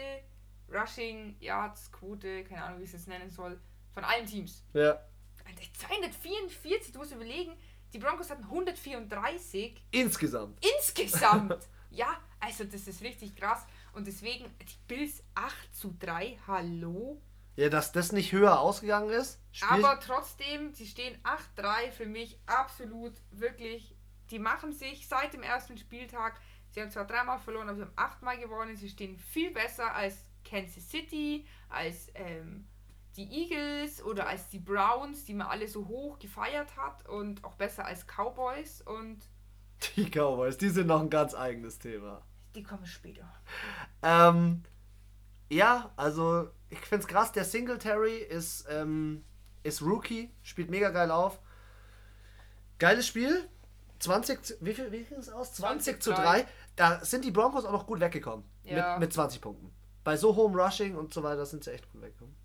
[0.70, 3.60] Rushing Yards Quote, keine Ahnung, wie ich es nennen soll,
[3.94, 4.64] von allen Teams.
[4.74, 5.00] Ja.
[5.80, 7.54] 244, du musst überlegen,
[7.94, 9.82] die Broncos hatten 134.
[9.92, 10.66] Insgesamt.
[10.78, 11.58] Insgesamt.
[11.90, 13.66] ja, also das ist richtig krass.
[13.94, 17.22] Und deswegen, die Bills 8 zu 3, hallo?
[17.56, 19.40] Ja, dass das nicht höher ausgegangen ist.
[19.68, 21.18] Aber trotzdem, sie stehen
[21.58, 23.96] 8-3 für mich absolut wirklich.
[24.30, 26.40] Die machen sich seit dem ersten Spieltag
[26.78, 28.76] Sie haben zwar dreimal verloren, aber sie haben achtmal gewonnen.
[28.76, 30.14] Sie stehen viel besser als
[30.46, 32.68] Kansas City, als ähm,
[33.16, 37.56] die Eagles oder als die Browns, die man alle so hoch gefeiert hat und auch
[37.56, 39.18] besser als Cowboys und
[39.96, 42.22] die Cowboys, die sind noch ein ganz eigenes Thema.
[42.54, 43.28] Die kommen später.
[44.04, 44.62] Ähm,
[45.50, 49.26] ja, also ich finde es krass, der Singletary ist, ähm,
[49.64, 51.40] ist Rookie, spielt mega geil auf.
[52.78, 53.50] Geiles Spiel.
[54.00, 55.56] 20, wie viel, wie viel ist es aus?
[55.56, 56.46] 20, 20 zu 3
[56.78, 58.46] da sind die Broncos auch noch gut weggekommen.
[58.64, 58.94] Ja.
[58.94, 59.74] Mit, mit 20 Punkten.
[60.06, 62.36] Bei so hohem Rushing und so weiter sind sie echt gut weggekommen.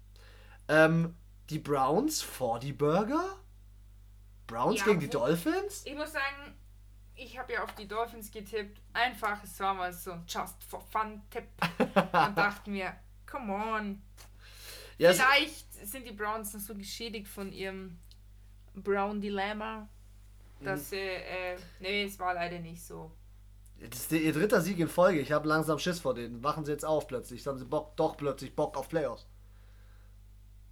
[0.68, 1.14] Ähm,
[1.50, 3.36] die Browns vor die Burger?
[4.48, 5.84] Browns ja, gegen die Dolphins?
[5.84, 6.56] Ich muss sagen,
[7.14, 8.80] ich habe ja auf die Dolphins getippt.
[8.92, 11.44] Einfach, es war mal so ein Just for Fun-Tipp.
[11.78, 11.94] und
[12.36, 12.94] dachte mir,
[13.30, 14.02] come on.
[14.98, 17.98] Ja, Vielleicht sind die Browns noch so geschädigt von ihrem
[18.74, 19.88] Brown-Dilemma,
[20.60, 20.98] dass mhm.
[20.98, 23.12] äh, nee, es war leider nicht so.
[23.90, 25.20] Das ist ihr dritter Sieg in Folge.
[25.20, 26.42] Ich habe langsam Schiss vor denen.
[26.44, 27.46] Wachen sie jetzt auf plötzlich.
[27.46, 29.26] Haben sie Bock, doch plötzlich Bock auf Playoffs.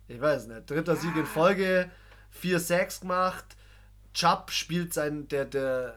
[0.09, 0.71] Ich weiß nicht.
[0.71, 0.97] Dritter.
[0.97, 1.91] Sieg in Folge.
[2.31, 3.45] Vier Sacks gemacht.
[4.15, 5.29] Chubb spielt sein.
[5.29, 5.95] Der, der,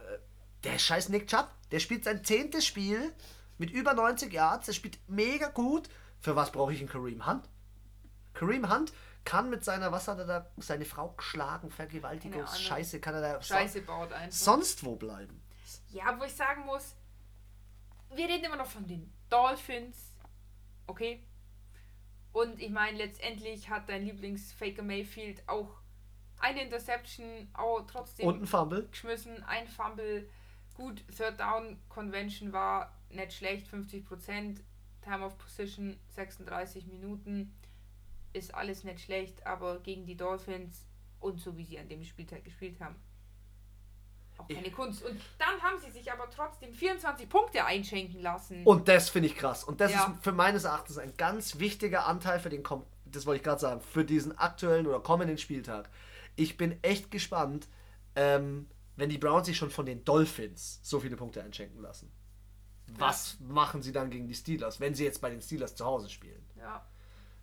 [0.64, 1.50] der scheiß Nick Chubb.
[1.72, 3.14] Der spielt sein zehntes Spiel
[3.58, 4.66] mit über 90 Yards.
[4.68, 5.90] Der spielt mega gut.
[6.20, 7.48] Für was brauche ich einen Kareem Hunt?
[8.34, 8.94] Kareem Hunt
[9.26, 13.42] kann mit seiner, was hat er da, seine Frau geschlagen, Vergewaltigung, Scheiße, kann er da
[13.42, 14.38] Scheiße baut einfach.
[14.38, 15.42] sonst wo bleiben.
[15.90, 16.96] Ja, wo ich sagen muss,
[18.16, 20.14] wir reden immer noch von den Dolphins,
[20.88, 21.24] okay?
[22.32, 25.70] Und ich meine, letztendlich hat dein Lieblingsfaker Mayfield auch
[26.40, 28.88] eine Interception, auch trotzdem und ein Fumble.
[28.90, 30.28] geschmissen, ein Fumble.
[30.76, 34.60] Gut, Third Down Convention war nicht schlecht, 50%,
[35.04, 37.56] Time of Position 36 Minuten.
[38.34, 40.88] Ist alles nicht schlecht, aber gegen die Dolphins
[41.20, 42.96] und so wie sie an dem Spieltag gespielt haben,
[44.44, 45.04] auch keine ich Kunst.
[45.04, 48.64] Und dann haben sie sich aber trotzdem 24 Punkte einschenken lassen.
[48.66, 49.64] Und das finde ich krass.
[49.64, 50.06] Und das ja.
[50.06, 52.64] ist für meines Erachtens ein ganz wichtiger Anteil für den,
[53.06, 55.90] das wollte ich gerade sagen, für diesen aktuellen oder kommenden Spieltag.
[56.36, 57.68] Ich bin echt gespannt,
[58.16, 62.12] ähm, wenn die Browns sich schon von den Dolphins so viele Punkte einschenken lassen.
[62.98, 63.54] Was ja.
[63.54, 66.44] machen sie dann gegen die Steelers, wenn sie jetzt bei den Steelers zu Hause spielen?
[66.58, 66.86] Ja.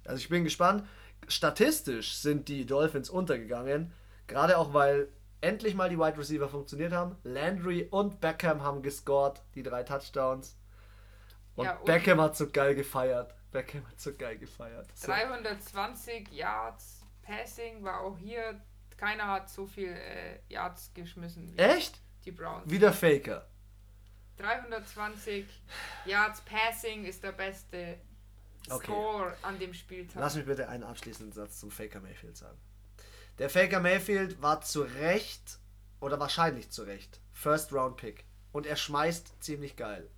[0.05, 0.87] Also ich bin gespannt.
[1.29, 3.93] Statistisch sind die Dolphins untergegangen,
[4.27, 5.09] gerade auch weil
[5.41, 7.17] endlich mal die Wide Receiver funktioniert haben.
[7.23, 10.57] Landry und Beckham haben gescored, die drei Touchdowns.
[11.57, 13.35] Und, ja, und Beckham hat so geil gefeiert.
[13.51, 14.87] Beckham hat so geil gefeiert.
[14.95, 15.09] So.
[15.09, 18.61] 320 Yards Passing war auch hier.
[18.97, 21.57] Keiner hat so viel äh, Yards geschmissen.
[21.59, 22.01] Echt?
[22.25, 22.71] Die Browns.
[22.71, 23.47] Wieder Faker.
[24.37, 25.47] 320
[26.05, 27.99] Yards Passing ist der beste
[28.69, 28.85] okay.
[28.85, 30.21] Score an dem Spieltag.
[30.21, 32.59] Lass mich bitte einen abschließenden Satz zum Faker Mayfield sagen.
[33.41, 35.61] Der Faker Mayfield war zu Recht
[35.99, 40.11] oder wahrscheinlich zu Recht First Round Pick und er schmeißt ziemlich geil.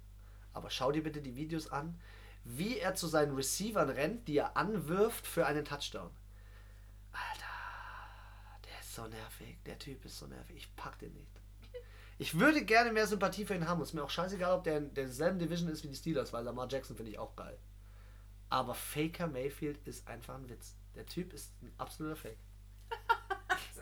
[0.52, 2.00] Aber schau dir bitte die Videos an,
[2.42, 6.10] wie er zu seinen Receivern rennt, die er anwirft für einen Touchdown.
[7.12, 9.56] Alter, der ist so nervig.
[9.66, 10.56] Der Typ ist so nervig.
[10.56, 11.40] Ich pack den nicht.
[12.18, 13.82] Ich würde gerne mehr Sympathie für ihn haben.
[13.82, 16.66] ist mir auch scheißegal, ob der in derselben Division ist wie die Steelers, weil Lamar
[16.68, 17.56] Jackson finde ich auch geil.
[18.48, 20.74] Aber Faker Mayfield ist einfach ein Witz.
[20.96, 22.38] Der Typ ist ein absoluter Fake.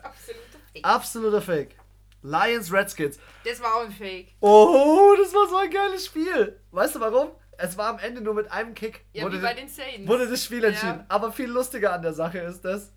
[0.03, 0.85] Absoluter Fake.
[0.85, 1.75] Absoluter Fake.
[2.23, 3.19] Lions Redskins.
[3.43, 4.27] Das war auch ein Fake.
[4.39, 6.59] Oh, das war so ein geiles Spiel.
[6.71, 7.31] Weißt du warum?
[7.57, 9.05] Es war am Ende nur mit einem Kick.
[9.13, 10.07] Ja, wurde, wie bei den Saints.
[10.07, 10.99] wurde das Spiel entschieden.
[10.99, 11.05] Ja.
[11.09, 12.91] Aber viel lustiger an der Sache ist, dass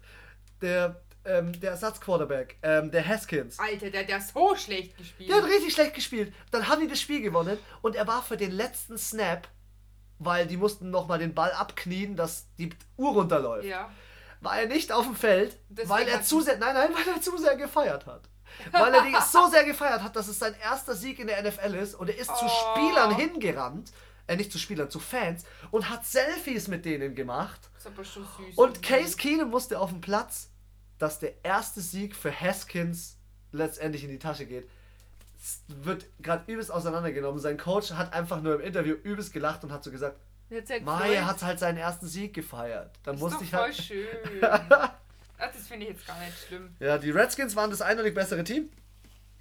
[0.61, 3.59] der, ähm, der Ersatzquarterback, ähm, der Haskins.
[3.59, 5.31] Alter, der hat so schlecht gespielt.
[5.31, 6.33] Der hat richtig schlecht gespielt.
[6.50, 9.48] Dann haben die das Spiel gewonnen und er war für den letzten Snap
[10.18, 13.66] weil die mussten nochmal den Ball abknien, dass die Uhr runterläuft.
[13.66, 13.90] Ja.
[14.44, 17.20] War er nicht auf dem Feld, Deswegen weil er zu sehr, nein, nein, weil er
[17.20, 18.28] zu sehr gefeiert hat.
[18.70, 21.74] weil er die so sehr gefeiert hat, dass es sein erster Sieg in der NFL
[21.74, 22.37] ist und er ist oh.
[22.37, 23.92] zu Spielern hingerannt,
[24.26, 27.61] äh, nicht zu Spielern, zu Fans und hat Selfies mit denen gemacht.
[27.74, 28.57] Das ist aber schon süß.
[28.57, 30.50] Und Case Keenum musste auf dem Platz,
[30.98, 33.16] dass der erste Sieg für Haskins
[33.52, 34.68] letztendlich in die Tasche geht
[35.68, 37.40] wird gerade übelst auseinandergenommen.
[37.40, 40.18] Sein Coach hat einfach nur im Interview übelst gelacht und hat so gesagt,
[40.83, 42.90] Mai hat halt seinen ersten Sieg gefeiert.
[43.02, 43.76] Dann musste ich voll halt.
[43.76, 44.07] schön.
[44.40, 46.74] Ach, das finde ich jetzt gar nicht schlimm.
[46.78, 48.70] Ja, die Redskins waren das eindeutig bessere Team.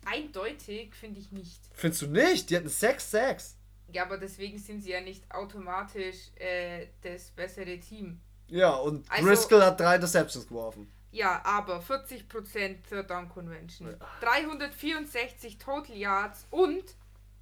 [0.05, 1.59] Eindeutig finde ich nicht.
[1.73, 2.49] Findest du nicht?
[2.49, 3.53] Die hatten 6-6.
[3.91, 8.19] Ja, aber deswegen sind sie ja nicht automatisch äh, das bessere Team.
[8.47, 10.91] Ja, und also, Driscoll hat drei Interceptions geworfen.
[11.11, 13.91] Ja, aber 40% Third Down Convention.
[13.91, 13.97] Ja.
[14.21, 16.83] 364 Total Yards und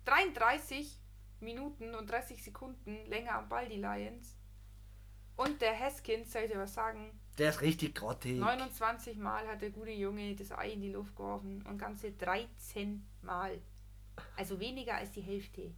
[0.06, 0.98] 33
[1.42, 4.36] Minuten und 30 Sekunden länger am Ball, die Lions.
[5.36, 7.20] Und der Haskins, soll ich dir was sagen?
[7.38, 8.38] Der ist richtig grottig.
[8.38, 13.06] 29 Mal hat der gute Junge das Ei in die Luft geworfen und ganze 13
[13.22, 13.60] Mal.
[14.38, 15.72] Also weniger als die Hälfte.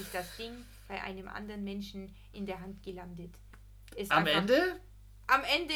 [0.00, 0.52] Ist das Ding
[0.88, 3.34] bei einem anderen Menschen in der Hand gelandet.
[3.94, 4.80] Ist am Ende?
[5.26, 5.74] Am Ende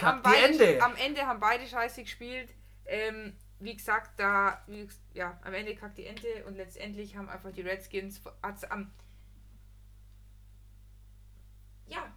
[0.00, 0.82] haben beide, Ende.
[0.82, 2.50] Am Ende haben beide scheiße gespielt.
[2.84, 7.52] Ähm, wie gesagt, da, wie, ja, am Ende kackt die Ente und letztendlich haben einfach
[7.52, 8.90] die Redskins am.
[11.86, 12.12] ja,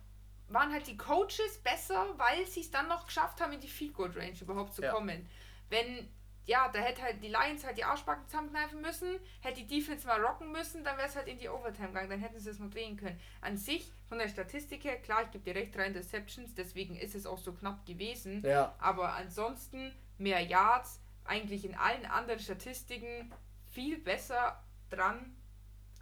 [0.49, 3.93] waren halt die Coaches besser, weil sie es dann noch geschafft haben, in die Field
[3.93, 4.91] Goal Range überhaupt zu ja.
[4.91, 5.29] kommen.
[5.69, 6.09] Wenn
[6.45, 10.21] ja, da hätte halt die Lions halt die Arschbacken zusammenkneifen müssen, hätte die Defense mal
[10.23, 12.69] rocken müssen, dann wäre es halt in die Overtime gegangen, dann hätten sie es noch
[12.69, 13.19] drehen können.
[13.41, 17.15] An sich, von der Statistik her, klar, ich gebe dir recht, drei Interceptions, deswegen ist
[17.15, 18.43] es auch so knapp gewesen.
[18.43, 18.75] Ja.
[18.79, 23.33] Aber ansonsten mehr Yards, eigentlich in allen anderen Statistiken
[23.69, 25.35] viel besser dran,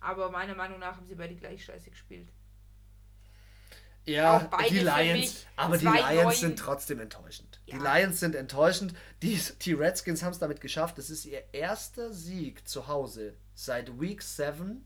[0.01, 2.29] aber meiner Meinung nach haben sie beide gleich scheiße gespielt.
[4.05, 7.59] Ja, die Lions, aber die Lions sind trotzdem enttäuschend.
[7.67, 7.97] Die Ja.
[7.99, 8.95] Lions sind enttäuschend.
[9.21, 10.97] Die, die Redskins haben es damit geschafft.
[10.97, 14.83] Das ist ihr erster Sieg zu Hause seit Week 7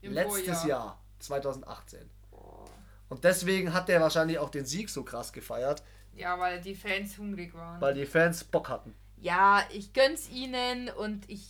[0.00, 0.66] Im letztes Vorjahr.
[0.66, 2.10] Jahr, 2018.
[2.32, 2.64] Boah.
[3.08, 7.16] Und deswegen hat der wahrscheinlich auch den Sieg so krass gefeiert, Ja, weil die Fans
[7.16, 7.80] hungrig waren.
[7.80, 8.94] weil die Fans Bock hatten.
[9.16, 11.48] Ja, ich gönn's ihnen und ich,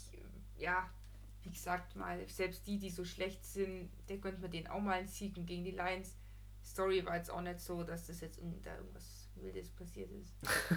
[0.58, 0.88] ja,
[1.42, 4.94] wie gesagt mal, selbst die, die so schlecht sind, der gönnt man denen auch mal
[4.98, 6.14] einen Sieg und gegen die Lions.
[6.64, 10.34] Story war jetzt auch nicht so, dass das jetzt da irgendwas Wildes passiert ist.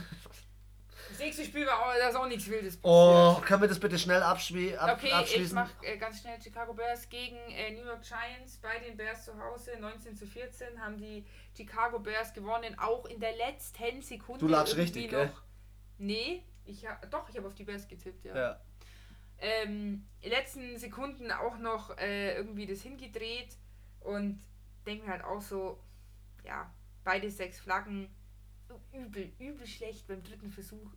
[1.10, 2.84] Das nächste Spiel war auch, da ist auch nichts Wildes passiert.
[2.84, 5.56] Oh, können wir das bitte schnell abschwie ab Okay, ich abschließen?
[5.56, 9.40] mach äh, ganz schnell Chicago Bears gegen äh, New York Giants bei den Bears zu
[9.40, 9.72] Hause.
[9.80, 14.40] 19 zu 14 haben die Chicago Bears gewonnen, auch in der letzten Sekunde.
[14.40, 15.32] Du lagst irgendwie richtig, gell?
[15.98, 18.36] Nee, ich ha doch, ich habe auf die Bears getippt, ja.
[18.36, 18.62] ja.
[19.40, 23.56] Ähm, in den letzten Sekunden auch noch äh, irgendwie das hingedreht
[24.02, 24.42] und
[24.86, 25.80] denke mir halt auch so,
[26.44, 26.72] ja,
[27.04, 28.10] beide sechs Flaggen,
[28.92, 30.92] übel, übel schlecht beim dritten Versuch.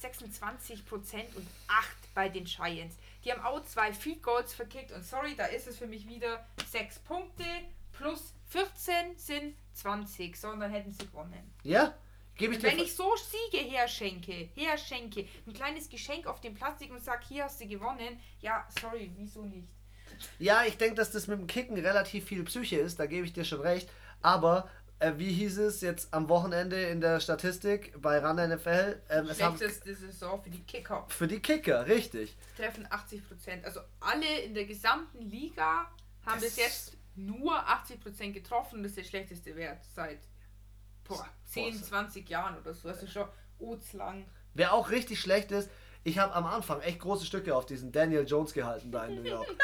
[0.00, 1.48] 26% und 8%
[2.14, 2.96] bei den Giants.
[3.24, 6.46] Die haben auch zwei Field Goals verkickt und sorry, da ist es für mich wieder
[6.70, 7.44] 6 Punkte
[7.92, 11.54] plus 14 sind 20, sondern hätten sie gewonnen.
[11.62, 11.94] Ja?
[12.36, 16.90] Gebe ich dir wenn ich so Siege herschenke, herschenke, ein kleines Geschenk auf dem Plastik
[16.90, 19.68] und sag, hier hast du gewonnen, ja, sorry, wieso nicht?
[20.38, 23.32] Ja, ich denke, dass das mit dem Kicken relativ viel Psyche ist, da gebe ich
[23.32, 23.88] dir schon recht.
[24.22, 24.68] Aber
[24.98, 29.02] äh, wie hieß es jetzt am Wochenende in der Statistik bei RAN NFL?
[29.10, 31.04] Ähm, Schlechteste Saison für die Kicker.
[31.08, 32.36] für die Kicker, richtig.
[32.56, 33.64] Treffen 80%.
[33.64, 35.90] Also alle in der gesamten Liga
[36.24, 38.82] haben Das- bis jetzt nur 80% getroffen.
[38.82, 40.20] Das ist der schlechteste Wert seit
[41.08, 41.86] boah, 10, Boah.
[41.86, 42.88] 20 Jahren oder so.
[42.88, 43.26] Also schon
[43.92, 44.26] lang.
[44.54, 45.70] Wer auch richtig schlecht ist,
[46.04, 49.22] ich habe am Anfang echt große Stücke auf diesen Daniel Jones gehalten da in New
[49.28, 49.46] York.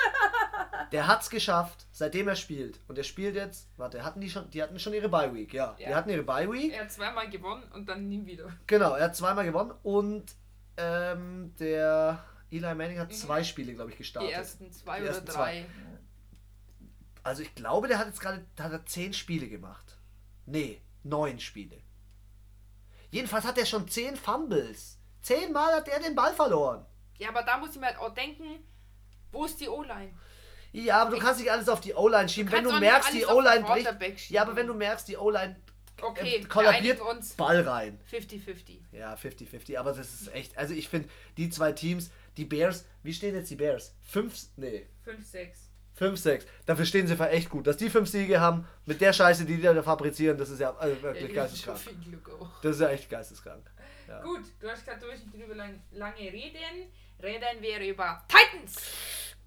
[0.93, 2.79] Der hat's geschafft, seitdem er spielt.
[2.89, 5.75] Und er spielt jetzt, warte, hatten die schon, die hatten schon ihre Bye Week, ja.
[5.79, 5.95] Die Ja.
[5.95, 6.73] hatten ihre Bye Week.
[6.73, 8.51] Er hat zweimal gewonnen und dann nie wieder.
[8.67, 10.25] Genau, er hat zweimal gewonnen und
[10.77, 13.15] ähm, der Eli Manning hat Mhm.
[13.15, 14.31] zwei Spiele, glaube ich, gestartet.
[14.31, 15.65] Die ersten zwei Die oder ersten drei.
[17.23, 19.97] Also ich glaube, der hat jetzt gerade hat er zehn Spiele gemacht.
[20.45, 21.81] Nee, neun Spiele.
[23.11, 24.99] Jedenfalls hat er schon zehn Fumbles.
[25.21, 26.85] Zehnmal hat er den Ball verloren.
[27.19, 28.65] Ja, aber da muss ich mir halt auch denken,
[29.31, 30.13] wo ist die O-Line?
[30.73, 32.51] Ja, aber du kannst nicht alles auf die O-Line schieben.
[32.51, 34.31] Wenn du auch nicht merkst, die O-Line bricht.
[34.31, 35.57] Ja, aber wenn du merkst, die O-Line
[36.01, 37.35] Okay, äh, kollabiert, uns.
[37.35, 38.01] Ball rein.
[38.11, 38.81] 50-50.
[38.93, 39.79] Ja, 50-50.
[39.79, 40.57] Aber das ist echt.
[40.59, 43.95] Also ich finde, die zwei Teams, die Bears, wie stehen jetzt die Bears?
[44.03, 45.49] Fünf, nee, 5-6.
[45.99, 46.45] 5-6.
[46.67, 47.67] Dafür stehen sie für echt gut.
[47.67, 50.75] Dass die fünf Siege haben, mit der Scheiße, die die da fabrizieren, das ist ja
[50.77, 51.79] also wirklich Ja, geisteskrank.
[51.79, 52.61] viel Glück auch.
[52.63, 53.71] Das ist ja echt geisteskrank.
[54.09, 54.23] Ja.
[54.23, 56.91] Gut, du hast gesagt, du willst nicht drüber lang, lange reden.
[57.23, 58.77] Reden wir über Titans.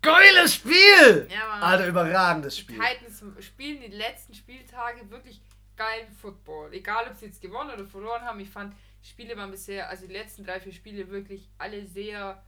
[0.01, 1.27] Geiles Spiel!
[1.29, 1.61] Ja, Mann.
[1.63, 2.77] Alter, überragendes Spiel.
[2.79, 5.41] Titans spielen die letzten Spieltage wirklich
[5.75, 6.73] geilen Football.
[6.73, 8.39] Egal, ob sie jetzt gewonnen oder verloren haben.
[8.39, 12.41] Ich fand, die Spiele waren bisher, also die letzten drei, vier Spiele wirklich alle sehr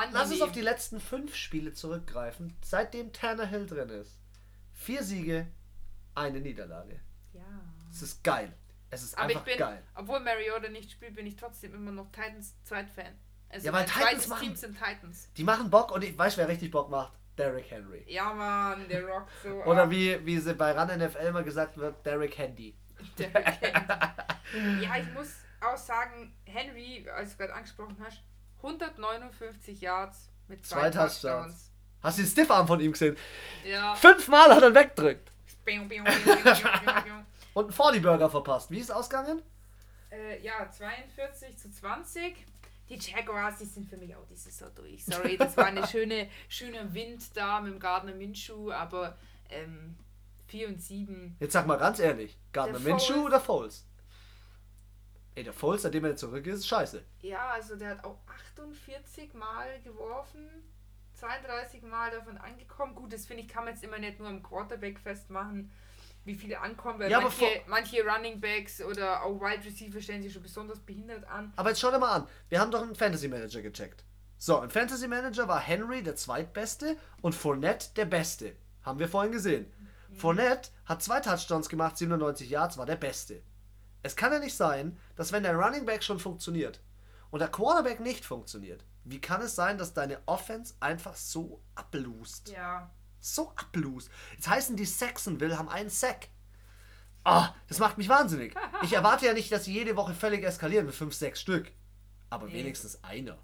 [0.00, 0.20] angenehm.
[0.20, 4.18] Lass uns auf die letzten fünf Spiele zurückgreifen, seitdem Tannehill drin ist.
[4.72, 5.46] Vier Siege,
[6.14, 7.00] eine Niederlage.
[7.32, 7.42] Ja.
[7.90, 8.52] Es ist geil.
[8.90, 9.82] Es ist Aber ich einfach bin, geil.
[9.94, 13.12] obwohl Mariota nicht spielt, bin ich trotzdem immer noch Titans Zweitfan.
[13.48, 15.28] Also Ja, weil Titans machen- Team sind Titans.
[15.36, 17.12] Die machen Bock und ich weiß, wer richtig Bock macht.
[17.38, 18.04] Derrick Henry.
[18.06, 19.48] Ja, Mann, der Rock so.
[19.64, 22.76] Oder wie, wie sie bei Run NFL immer gesagt wird, Derrick Handy.
[23.18, 24.84] der Henry.
[24.84, 28.22] Ja, ich muss auch sagen, Henry, als du gerade angesprochen hast,
[28.62, 31.20] 159 Yards mit zwei, Zwei Touchdowns.
[31.20, 31.70] Touchdowns.
[32.02, 33.16] Hast du den Stiffarm von ihm gesehen?
[33.64, 33.94] Ja.
[33.94, 35.30] Fünfmal hat er weggedrückt.
[37.54, 38.70] Und einen 40 Burger verpasst.
[38.70, 39.42] Wie ist es ausgegangen?
[40.10, 42.34] Äh, ja, 42 zu 20.
[42.88, 45.04] Die Jaguars, die sind für mich auch die Saison durch.
[45.04, 49.16] Sorry, das war eine schöne, schöner Wind da mit dem Gardner Minshew, aber
[49.48, 49.96] ähm,
[50.46, 51.36] 4 und 7.
[51.38, 53.10] Jetzt sag mal ganz ehrlich, Gardner Foles.
[53.10, 53.86] oder Foles?
[55.34, 57.02] Ey, der Foles, seitdem er zurück ist, ist scheiße.
[57.22, 60.48] Ja, also der hat auch 48 Mal geworfen,
[61.14, 62.94] 32 Mal davon angekommen.
[62.94, 65.70] Gut, das finde ich, kann man jetzt immer nicht nur am Quarterback festmachen,
[66.24, 70.32] wie viele ankommen, weil Ja, manche, manche Running Backs oder auch Wide Receiver stellen sich
[70.32, 71.52] schon besonders behindert an.
[71.56, 72.26] Aber jetzt schau dir mal an.
[72.48, 74.04] Wir haben doch einen Fantasy Manager gecheckt.
[74.36, 78.56] So, im Fantasy Manager war Henry der zweitbeste und Fournette der beste.
[78.82, 79.70] Haben wir vorhin gesehen.
[80.12, 83.42] Fournette hat zwei Touchdowns gemacht, 97 Yards, war der beste.
[84.02, 86.80] Es kann ja nicht sein, dass wenn der Running Back schon funktioniert
[87.30, 92.48] und der Quarterback nicht funktioniert, wie kann es sein, dass deine Offense einfach so ablust?
[92.50, 94.10] Ja, So ablust.
[94.32, 96.28] Jetzt heißen die Saxonville haben einen Sack.
[97.24, 98.54] Ah, das macht mich wahnsinnig.
[98.82, 101.70] Ich erwarte ja nicht, dass sie jede Woche völlig eskalieren mit 5, 6 Stück.
[102.30, 102.54] Aber Nee.
[102.54, 103.36] wenigstens einer.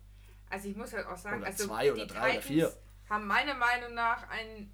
[0.49, 2.73] Also ich muss halt auch sagen, Oder also zwei oder die drei oder Titans vier.
[3.11, 4.71] haben meiner Meinung nach ein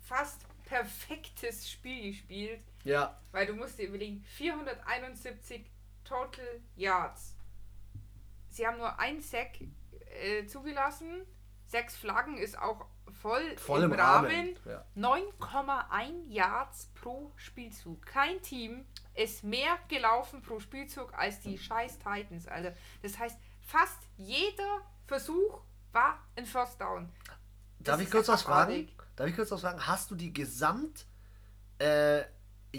[0.00, 5.70] fast perfektes Spiel gespielt, Ja, weil du musst dir überlegen, 471
[6.04, 7.34] Total Yards.
[8.48, 9.58] Sie haben nur ein Sack
[10.22, 11.26] äh, zugelassen,
[11.66, 12.86] sechs Flaggen ist auch
[13.20, 14.30] voll, voll im Rahmen.
[14.30, 14.56] Rahmen.
[14.64, 14.84] Ja.
[14.96, 18.06] 9,1 Yards pro Spielzug.
[18.06, 22.46] Kein Team ist mehr gelaufen pro Spielzug als die scheiß Titans.
[22.46, 22.70] Also,
[23.02, 25.60] das heißt, fast jeder Versuch
[25.92, 27.12] war ein First Down.
[27.80, 28.88] Darf ich kurz was fragen?
[29.16, 29.84] Darf ich kurz was fragen?
[29.84, 31.06] Hast du die Gesamt
[31.78, 32.22] äh,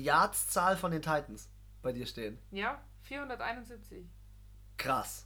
[0.03, 1.49] Yards-Zahl von den Titans
[1.81, 2.37] bei dir stehen?
[2.51, 4.05] Ja, 471.
[4.77, 5.25] Krass.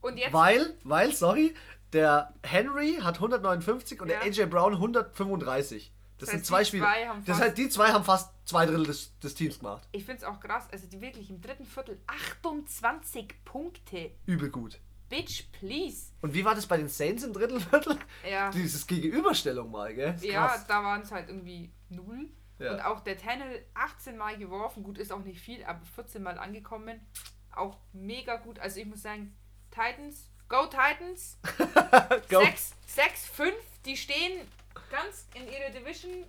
[0.00, 1.54] Und jetzt, Weil, weil, sorry,
[1.92, 4.20] der Henry hat 159 und Ja.
[4.20, 5.92] der AJ Brown 135.
[6.18, 6.82] Das, Das sind heißt, zwei die Spiele.
[6.84, 9.88] zwei das heißt, die zwei haben fast zwei Drittel des, des Teams gemacht.
[9.92, 14.10] ich finde es auch krass, also die wirklich im dritten Viertel 28 Punkte.
[14.26, 14.80] Übel gut.
[15.08, 16.12] Bitch, please.
[16.20, 17.96] Und wie war das bei den Saints im dritten Viertel?
[18.28, 18.50] Ja.
[18.50, 20.16] Dieses Gegenüberstellung mal, gell?
[20.22, 22.28] Ja, da waren es halt irgendwie null.
[22.58, 22.72] Ja.
[22.72, 24.82] Und auch der Tennel 18 Mal geworfen.
[24.82, 27.00] Gut, ist auch nicht viel, aber 14 Mal angekommen.
[27.54, 28.58] Auch mega gut.
[28.58, 29.36] Also ich muss sagen,
[29.70, 31.38] Titans, go Titans.
[32.28, 32.40] Go.
[32.40, 34.46] 6, 6, 5, die stehen
[34.90, 36.24] ganz in ihrer Division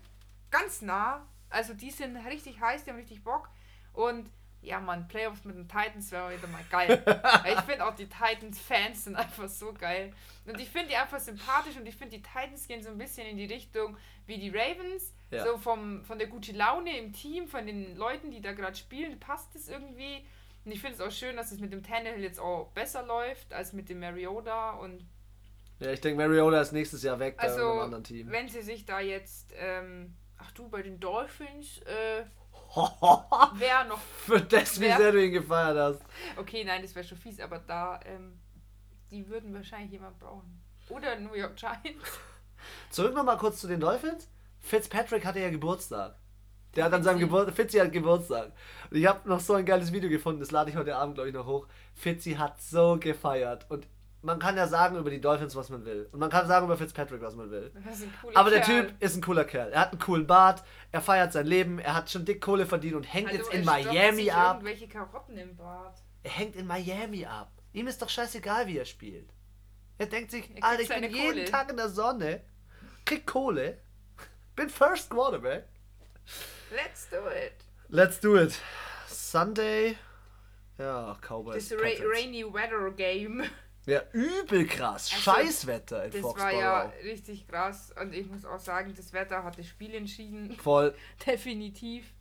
[0.52, 1.26] ganz nah.
[1.50, 3.50] Also die sind richtig heiß, die haben richtig Bock.
[3.94, 4.30] Und
[4.62, 7.04] ja, man, Playoffs mit den Titans wäre wieder mal geil.
[7.46, 10.14] Ich finde auch die Titans-Fans sind einfach so geil.
[10.46, 13.26] Und ich finde die einfach sympathisch und ich finde die Titans gehen so ein bisschen
[13.28, 15.14] in die Richtung wie die Ravens.
[15.32, 15.44] Ja.
[15.46, 19.20] So vom, von der guten Laune im Team, von den Leuten, die da gerade spielen,
[19.20, 20.26] passt es irgendwie.
[20.66, 23.54] Und ich finde es auch schön, dass es mit dem Tannehill jetzt auch besser läuft
[23.54, 25.06] als mit dem Mariota und
[25.80, 28.32] Ja, ich denke, Mariota ist nächstes Jahr weg bei also, irgendeinem anderen Team.
[28.32, 32.26] wenn sie sich da jetzt, ähm, ach du, bei den Dolphins, äh,
[33.54, 36.02] wäre noch, Für das, wie Wer- sehr du ihn gefeiert hast.
[36.38, 38.40] okay, nein, das wäre schon fies, aber da, ähm,
[39.12, 40.62] die würden wahrscheinlich jemand brauchen.
[40.90, 42.20] Oder New York Giants.
[42.90, 44.28] Zurück nochmal kurz zu den Dolphins.
[44.60, 46.16] Fitzpatrick hatte ja Geburtstag.
[46.76, 48.52] Der hat an seinem Geburtstag, Fitzi hat Geburtstag.
[48.92, 51.30] Und ich habe noch so ein geiles Video gefunden, das lade ich heute Abend, glaube
[51.30, 51.68] ich, noch hoch.
[51.96, 53.66] Fitzi hat so gefeiert.
[53.70, 53.88] Und
[54.22, 56.10] man kann ja sagen über die Dolphins, was man will.
[56.12, 57.72] Und man kann sagen über Fitzpatrick, was man will.
[58.36, 58.88] Aber der Kerl.
[58.88, 59.72] Typ ist ein cooler Kerl.
[59.72, 62.96] Er hat einen coolen Bart, er feiert sein Leben, er hat schon dick Kohle verdient
[62.96, 64.58] und hängt Hallo, jetzt er in Miami ab.
[64.58, 65.98] irgendwelche Karotten im Bart.
[66.24, 67.52] Er hängt in Miami ab.
[67.72, 69.34] Ihm ist doch scheißegal, wie er spielt.
[69.98, 71.46] Er denkt sich, kriegt Alter, ich bin jeden Kohle.
[71.46, 72.42] Tag in der Sonne,
[73.06, 73.80] krieg Kohle,
[74.60, 75.64] bin First Quarterback.
[76.72, 77.54] Let's do it.
[77.88, 78.60] Let's do it.
[79.08, 79.98] Sunday.
[80.78, 81.70] Ja, Cowboys.
[81.70, 81.88] Das Ra.
[82.14, 83.44] Rainy Weather Game.
[83.86, 85.10] Ja, übel krass.
[85.12, 86.60] Also, Scheißwetter in Das war Foxborough.
[86.60, 87.94] ja richtig krass.
[88.00, 90.52] Und ich muss auch sagen, das Wetter hat das Spiel entschieden.
[90.58, 90.94] Voll.
[91.26, 92.14] Definitiv.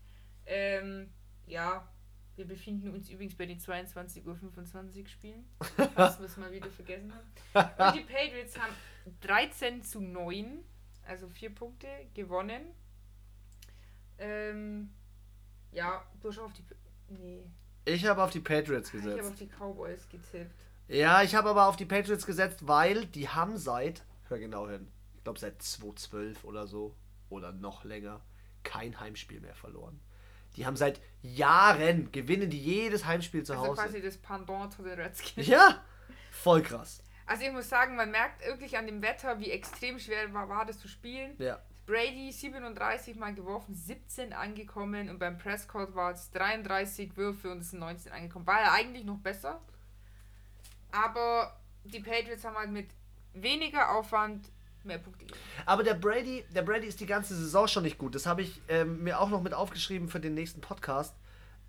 [0.46, 1.12] Ähm,
[1.46, 1.88] ja,
[2.36, 5.44] wir befinden uns übrigens bei den 22.25 Uhr Spielen.
[5.96, 7.92] Was wir es mal wieder vergessen haben.
[7.92, 8.74] Und die Patriots haben
[9.22, 10.64] 13 zu 9,
[11.08, 12.62] also 4 Punkte gewonnen.
[14.18, 14.90] Ähm,
[15.72, 16.64] ja, du hast auf die.
[17.08, 17.44] Nee,
[17.84, 19.30] Ich habe auf die Patriots ich habe gesetzt.
[19.30, 20.54] auf die Cowboys getippt.
[20.88, 24.88] Ja, ich habe aber auf die Patriots gesetzt, weil die haben seit, hör genau hin,
[25.16, 26.94] ich glaube seit 2012 oder so,
[27.28, 28.20] oder noch länger,
[28.62, 30.00] kein Heimspiel mehr verloren.
[30.56, 33.82] Die haben seit Jahren, gewinnen die jedes Heimspiel zu Also Hause.
[33.82, 35.46] quasi das Pendant zu den Redskins.
[35.46, 35.82] Ja,
[36.30, 37.02] voll krass.
[37.28, 40.64] Also ich muss sagen, man merkt wirklich an dem Wetter, wie extrem schwer war, war
[40.64, 41.34] das zu spielen.
[41.38, 41.60] Ja.
[41.84, 47.70] Brady 37 Mal geworfen, 17 angekommen und beim Prescott war es 33 Würfe und es
[47.70, 48.46] sind 19 angekommen.
[48.46, 49.60] War ja eigentlich noch besser.
[50.90, 52.88] Aber die Patriots haben halt mit
[53.34, 54.50] weniger Aufwand
[54.84, 55.40] mehr Punkte gegeben.
[55.66, 58.14] Aber der Brady, der Brady ist die ganze Saison schon nicht gut.
[58.14, 61.14] Das habe ich ähm, mir auch noch mit aufgeschrieben für den nächsten Podcast.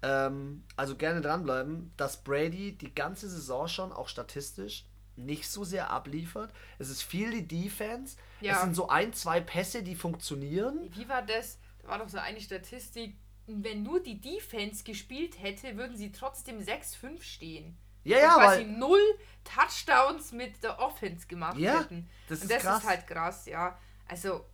[0.02, 4.86] Ähm, also gerne dranbleiben, dass Brady die ganze Saison schon, auch statistisch,
[5.26, 6.54] nicht so sehr abliefert.
[6.78, 8.18] Es ist viel die Defense.
[8.42, 8.54] Ja.
[8.56, 10.90] Es sind so ein, zwei Pässe, die funktionieren.
[10.96, 11.60] Wie war das?
[11.82, 13.16] Da war doch so eine Statistik,
[13.48, 17.78] wenn nur die Defense gespielt hätte, würden sie trotzdem 6-5 stehen.
[18.04, 18.68] Ja, ja, quasi weil.
[18.68, 19.02] null
[19.44, 22.08] Touchdowns mit der Offense gemacht Ja, hätten.
[22.28, 22.84] das und ist das krass.
[22.84, 23.78] ist halt krass, ja.
[24.08, 24.46] Also,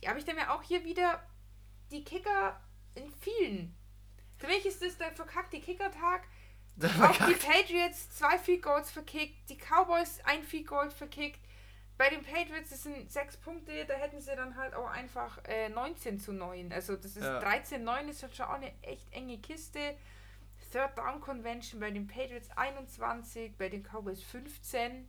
[0.00, 1.22] ja, aber ich denke mir auch hier wieder
[1.90, 2.60] die Kicker
[2.94, 3.74] in vielen.
[4.38, 5.92] Für mich ist das der verkackte Kickertag.
[6.00, 6.28] War
[6.82, 7.34] Auch die.
[7.34, 11.40] Patriots zwei Field Goals verkickt, die Cowboys ein Field Goal verkickt.
[11.98, 15.68] Bei den Patriots, das sind sechs Punkte, da hätten sie dann halt auch einfach äh,
[15.68, 16.72] 19 zu 9.
[16.72, 17.38] Also das ist Ja.
[17.40, 19.78] 13-9 ist halt schon auch eine echt enge Kiste.
[20.72, 25.06] Third Down Convention bei den Patriots 21, bei den Cowboys 15.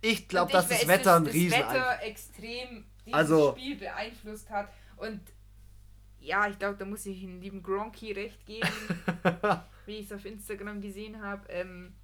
[0.00, 1.58] Ich glaube, dass ich das Wetter ein das Riesen.
[1.58, 4.68] Wetter extrem dieses Also- Spiel beeinflusst hat.
[4.96, 5.20] Und
[6.20, 8.68] ja, ich glaube, da muss ich den lieben Gronky recht geben,
[9.86, 11.48] wie ich es auf Instagram gesehen habe.
[11.48, 11.94] Ähm,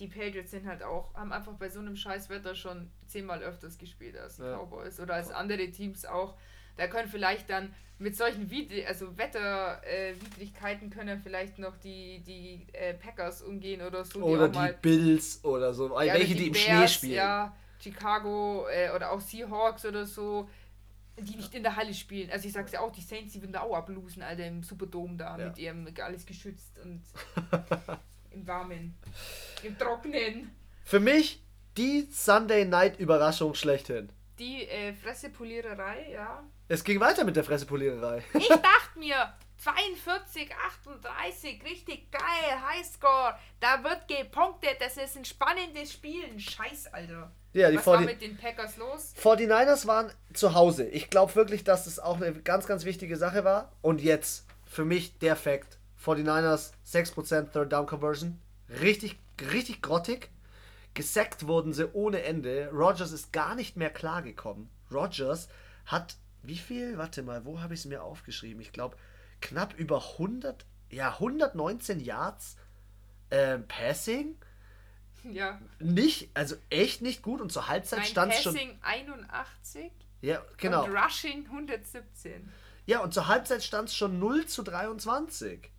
[0.00, 3.78] die Patriots sind halt auch, haben einfach bei so einem scheiß Wetter schon zehnmal öfters
[3.78, 4.56] gespielt als die Ja.
[4.58, 6.36] Cowboys oder als andere Teams auch.
[6.76, 12.66] Da können vielleicht dann mit solchen Widri also Wetterwidrigkeiten äh, können vielleicht noch die, die
[12.72, 14.20] äh, Packers umgehen oder so.
[14.20, 15.88] Oder die mal, Bills oder so.
[16.00, 17.14] ja, welche, oder die, im Bears, Schnee spielen.
[17.14, 20.48] Ja, Chicago äh, oder auch Seahawks oder so,
[21.18, 22.30] die nicht in der Halle spielen.
[22.30, 25.16] Also ich sag's ja auch, die Saints, die würden da auch ablosen, Alter, im Superdome
[25.16, 25.46] da, Ja.
[25.48, 27.02] mit ihrem alles geschützt und
[28.30, 28.96] im Warmen,
[29.62, 30.50] im Trocknen.
[30.84, 31.40] Für mich
[31.76, 34.10] die Sunday Night Überraschung schlechthin.
[34.38, 36.42] Die äh, Fressepoliererei, ja.
[36.66, 38.22] Es ging weiter mit der Fressepoliererei.
[38.34, 40.50] Ich dachte mir, 42,
[40.82, 43.38] 38, richtig geil, Highscore.
[43.60, 46.24] Da wird gepunktet, das ist ein spannendes Spiel.
[46.24, 47.30] Ein Scheiß, Alter.
[47.54, 49.14] Ja, die Was war 40 mit den Packers los?
[49.22, 50.86] 49ers waren zu Hause.
[50.86, 53.72] Ich glaube wirklich, dass das auch eine ganz, ganz wichtige Sache war.
[53.80, 55.78] Und jetzt, für mich der Fakt.
[56.04, 58.40] 49ers 6% Third Down Conversion.
[58.80, 59.16] Richtig,
[59.52, 60.30] richtig grottig.
[60.94, 62.70] Gesackt wurden sie ohne Ende.
[62.72, 64.68] Rogers ist gar nicht mehr klargekommen.
[64.92, 65.48] Rogers
[65.86, 66.98] hat wie viel?
[66.98, 68.60] Warte mal, wo habe ich es mir aufgeschrieben?
[68.60, 68.96] Ich glaube,
[69.40, 72.56] knapp über 100, ja, 119 Yards
[73.30, 74.36] ähm, Passing.
[75.32, 75.60] Ja.
[75.78, 77.40] Nicht, also echt nicht gut.
[77.40, 78.54] Und zur Halbzeit stand es schon.
[78.54, 80.84] Passing 81 Ja, genau.
[80.84, 82.50] und Rushing 117.
[82.86, 85.70] Ja, und zur Halbzeit stand es schon 0 zu 23.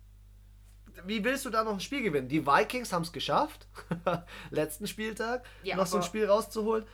[1.04, 2.28] Wie willst du da noch ein Spiel gewinnen?
[2.28, 3.68] Die Vikings haben es geschafft,
[4.50, 6.84] letzten Spieltag, Ja, noch so ein Spiel rauszuholen.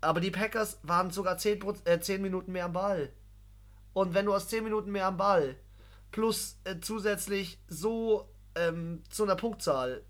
[0.00, 3.12] Aber die Packers waren sogar 10, Proz- äh, 10 Minuten mehr am Ball.
[3.92, 5.56] Und wenn du aus 10 Minuten mehr am Ball
[6.10, 10.04] plus äh, zusätzlich so ähm, zu einer Punktzahl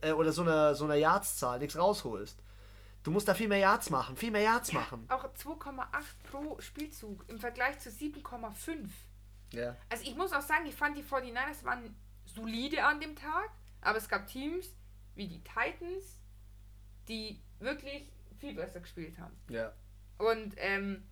[0.00, 2.42] äh, oder so einer, so einer Yardszahl nichts rausholst,
[3.02, 5.06] du musst da viel mehr Yards machen, viel mehr Yards machen.
[5.08, 5.84] Auch 2,8
[6.30, 8.88] pro Spielzug im Vergleich zu 7,5.
[9.52, 9.76] Ja.
[9.88, 11.94] Also ich muss auch sagen, ich fand die 49ers waren
[12.24, 14.74] solide an dem Tag, aber es gab Teams
[15.14, 16.18] wie die Titans,
[17.08, 19.36] die wirklich viel besser gespielt haben.
[19.48, 19.72] ja.
[20.18, 21.06] Und ähm,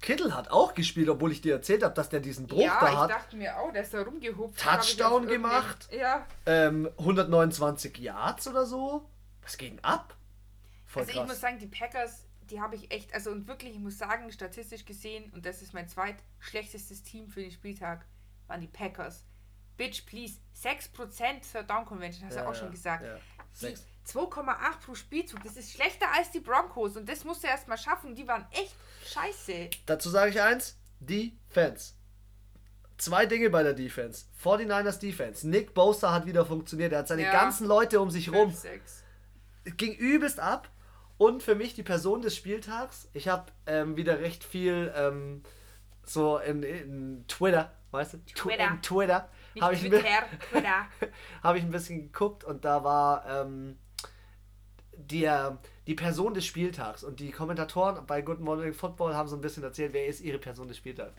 [0.00, 2.88] Kittel hat auch gespielt, obwohl ich dir erzählt habe, dass der diesen Bruch ja, da
[2.90, 3.10] ich hat.
[3.10, 4.60] dachte mir auch, der ist da rumgehupft.
[4.60, 5.88] Touchdown ich gemacht.
[5.90, 9.08] Ja, Ähm, 129 Yards oder so.
[9.42, 10.14] Was ging ab?
[10.84, 11.40] Voll also ich muss krass.
[11.40, 15.30] sagen, die Packers, die habe ich echt, also und wirklich, ich muss sagen, statistisch gesehen,
[15.34, 18.04] und das ist mein zweitschlechtestes Team für den Spieltag,
[18.46, 19.24] waren die Packers.
[19.76, 23.04] Bitch, please, 6% zur Down Convention, hast du Ja, auch ja, schon gesagt.
[23.04, 23.18] ja.
[23.60, 23.74] Die.
[24.06, 27.76] 2,8 pro Spielzug, das ist schlechter als die Broncos und das musst du erst mal
[27.78, 28.14] schaffen.
[28.14, 28.74] Die waren echt
[29.06, 29.70] scheiße.
[29.86, 31.94] Dazu sage ich eins: Defense.
[32.98, 34.24] Zwei Dinge bei der Defense.
[34.42, 35.46] 49ers Defense.
[35.48, 36.92] Nick Bosa hat wieder funktioniert.
[36.92, 37.32] Er hat seine Ja.
[37.32, 38.50] ganzen Leute um sich rum.
[38.50, 39.04] 5, 6.
[39.76, 40.70] ging übelst ab.
[41.18, 43.08] Und für mich die Person des Spieltags.
[43.12, 45.42] Ich habe ähm, wieder recht viel ähm,
[46.04, 48.16] so in, in Twitter, weißt du?
[48.18, 48.66] Tw- Twitter.
[48.68, 49.28] In Twitter
[49.60, 50.02] habe ich, Twitter,
[50.50, 50.86] Twitter.
[51.42, 53.78] hab ich ein bisschen geguckt und da war ähm,
[54.96, 57.04] der, die Person des Spieltags.
[57.04, 60.38] Und die Kommentatoren bei Good Morning Football haben so ein bisschen erzählt, wer ist ihre
[60.38, 61.12] Person des Spieltags.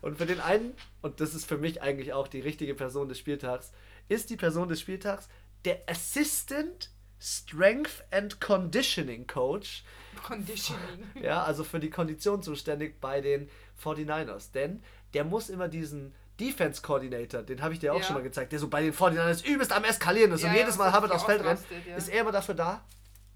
[0.00, 3.18] Und für den einen, und das ist für mich eigentlich auch die richtige Person des
[3.18, 3.72] Spieltags,
[4.08, 5.28] ist die Person des Spieltags
[5.64, 9.84] der Assistant Strength and Conditioning Coach.
[10.26, 10.80] Conditioning.
[11.22, 13.48] Ja, also für die Kondition zuständig bei den
[13.82, 14.52] 49ers.
[14.52, 14.82] Denn
[15.14, 18.04] der muss immer diesen Defense Coordinator, den habe ich dir auch Ja.
[18.04, 20.60] schon mal gezeigt, der so bei den 49ers übelst am Eskalieren ist Ja, und ja,
[20.62, 21.60] jedes Mal Habit richtig aufs Feld rennt,
[21.96, 22.82] ist er immer dafür da,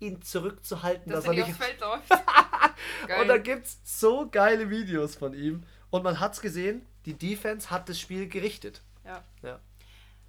[0.00, 2.10] ihn zurückzuhalten, Dass dass, er nicht aufs Feld läuft.
[3.20, 5.64] Und da gibt's so geile Videos von ihm.
[5.90, 8.82] Und man hat's gesehen, die Defense hat das Spiel gerichtet.
[9.04, 9.24] Ja.
[9.42, 9.60] Ja.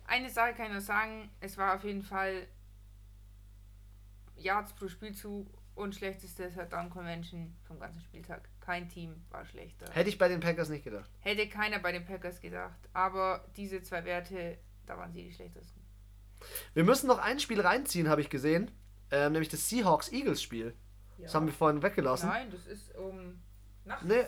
[0.05, 2.47] Eine Sache kann ich nur sagen, es war auf jeden Fall
[4.37, 8.49] Yards pro Spielzug und schlechteste Down Convention vom ganzen Spieltag.
[8.61, 9.85] Kein Team war schlechter.
[9.91, 11.09] Hätte ich bei den Packers nicht gedacht.
[11.19, 12.79] Hätte keiner bei den Packers gedacht.
[12.93, 15.81] Aber diese zwei Werte, da waren sie die schlechtesten.
[16.73, 18.71] Wir müssen noch ein Spiel reinziehen, habe ich gesehen.
[19.11, 20.75] Ähm, nämlich das Seahawks-Eagles-Spiel.
[21.19, 22.29] Das haben wir vorhin weggelassen.
[22.29, 23.39] Nein, das ist um
[23.85, 24.03] nachts.
[24.05, 24.25] Nee.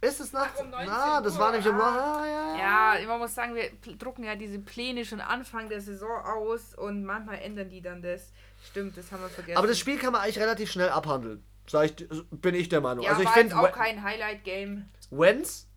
[0.00, 0.58] Ist es nachts?
[0.58, 1.38] Ach, um 19 Na, das Uhr.
[1.40, 2.20] war nämlich um Ah.
[2.20, 2.98] ah, ja, ja.
[2.98, 7.04] Ja, man muss sagen, wir drucken ja diese Pläne schon Anfang der Saison aus und
[7.04, 8.32] manchmal ändern die dann das.
[8.68, 9.58] Stimmt, das haben wir vergessen.
[9.58, 11.44] Aber das Spiel kann man eigentlich relativ schnell abhandeln.
[11.68, 13.04] Sag ich, bin ich der Meinung.
[13.04, 14.88] ja, also ich finde auch kein Highlight-Game.
[15.10, 15.68] Wentz,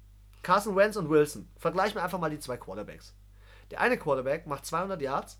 [0.41, 1.47] Carson Wentz und Wilson.
[1.57, 3.13] Vergleichen wir einfach mal die zwei Quarterbacks.
[3.71, 5.39] Der eine Quarterback macht 200 Yards,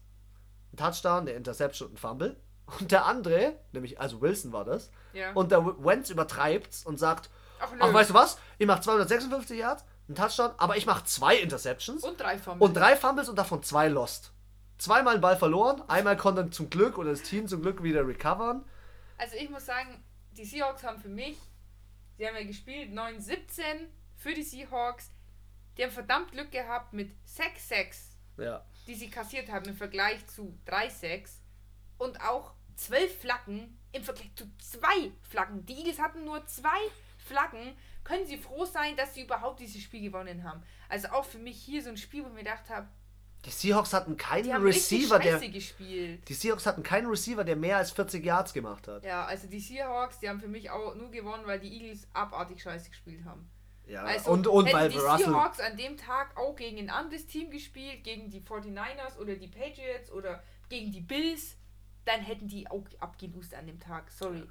[0.74, 2.40] ein Touchdown, eine Interception und ein Fumble.
[2.80, 5.32] Und der andere, nämlich also Wilson war das, Ja.
[5.34, 9.86] und der Wentz übertreibt's und sagt, Ach, ach weißt du was, ich mach 256 Yards,
[10.10, 12.68] ein Touchdown, aber ich mach zwei Interceptions und drei Fumbles.
[12.68, 14.32] und drei Fumbles und davon zwei lost.
[14.78, 18.66] Zweimal einen Ball verloren, einmal konnte zum Glück oder das Team zum Glück wieder recovern.
[19.18, 21.38] Also ich muss sagen, die Seahawks haben für mich,
[22.18, 23.38] sie haben ja gespielt 9-17
[24.16, 25.12] für die Seahawks.
[25.78, 28.66] Die haben verdammt Glück gehabt mit 6-6, Ja.
[28.88, 31.42] die sie kassiert haben im Vergleich zu 3-6.
[31.98, 35.66] Und auch zwölf Flaggen im Vergleich zu zwei Flaggen.
[35.66, 36.78] Die Eagles hatten nur zwei
[37.18, 37.76] Flaggen.
[38.04, 40.62] Können sie froh sein, dass sie überhaupt dieses Spiel gewonnen haben.
[40.90, 42.88] Also auch für mich hier so ein Spiel, wo ich mir gedacht habe,
[43.46, 45.40] Die Seahawks hatten keinen Receiver, der.
[45.50, 46.28] gespielt.
[46.30, 49.04] Die Seahawks hatten keinen Receiver, der mehr als 40 Yards gemacht hat.
[49.04, 52.62] Ja, also die Seahawks, die haben für mich auch nur gewonnen, weil die Eagles abartig
[52.62, 53.50] scheiße gespielt haben.
[53.88, 55.26] Ja, Also und, und weil die Russell.
[55.28, 59.48] Seahawks an dem Tag auch gegen ein anderes Team gespielt, gegen die 49ers oder die
[59.48, 61.56] Patriots oder gegen die Bills,
[62.06, 64.12] dann hätten die auch abgelust an dem Tag.
[64.12, 64.44] Sorry.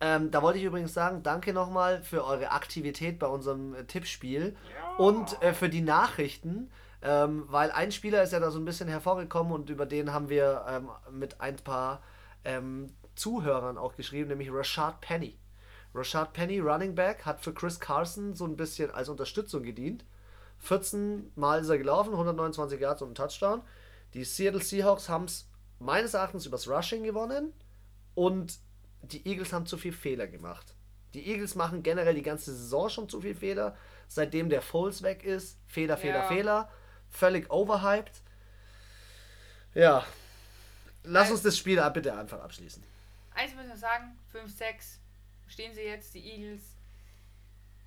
[0.00, 4.56] Ähm, da wollte ich übrigens sagen, danke nochmal für eure Aktivität bei unserem äh, Tippspiel
[4.98, 6.72] und äh, für die Nachrichten,
[7.02, 10.28] ähm, weil ein Spieler ist ja da so ein bisschen hervorgekommen und über den haben
[10.28, 12.02] wir ähm, mit ein paar
[12.44, 15.38] ähm, Zuhörern auch geschrieben, nämlich Rashad Penny.
[15.94, 20.04] Rashad Penny, Running Back, hat für Chris Carson so ein bisschen als Unterstützung gedient.
[20.58, 23.62] 14 Mal ist er gelaufen, 129 Yards und ein Touchdown.
[24.14, 25.48] Die Seattle Seahawks haben es
[25.82, 27.52] meines Erachtens übers Rushing gewonnen
[28.14, 28.58] und
[29.02, 30.74] die Eagles haben zu viel Fehler gemacht.
[31.14, 33.76] Die Eagles machen generell die ganze Saison schon zu viel Fehler.
[34.08, 36.28] Seitdem der Foles weg ist, Fehler, Fehler, Ja.
[36.28, 36.72] Fehler.
[37.10, 38.22] Völlig overhyped.
[39.74, 40.04] Ja.
[41.04, 42.82] Lass Weil- uns das Spiel bitte einfach abschließen.
[43.34, 44.98] Eins müssen wir sagen, 5-6
[45.48, 46.62] stehen sie jetzt, die Eagles.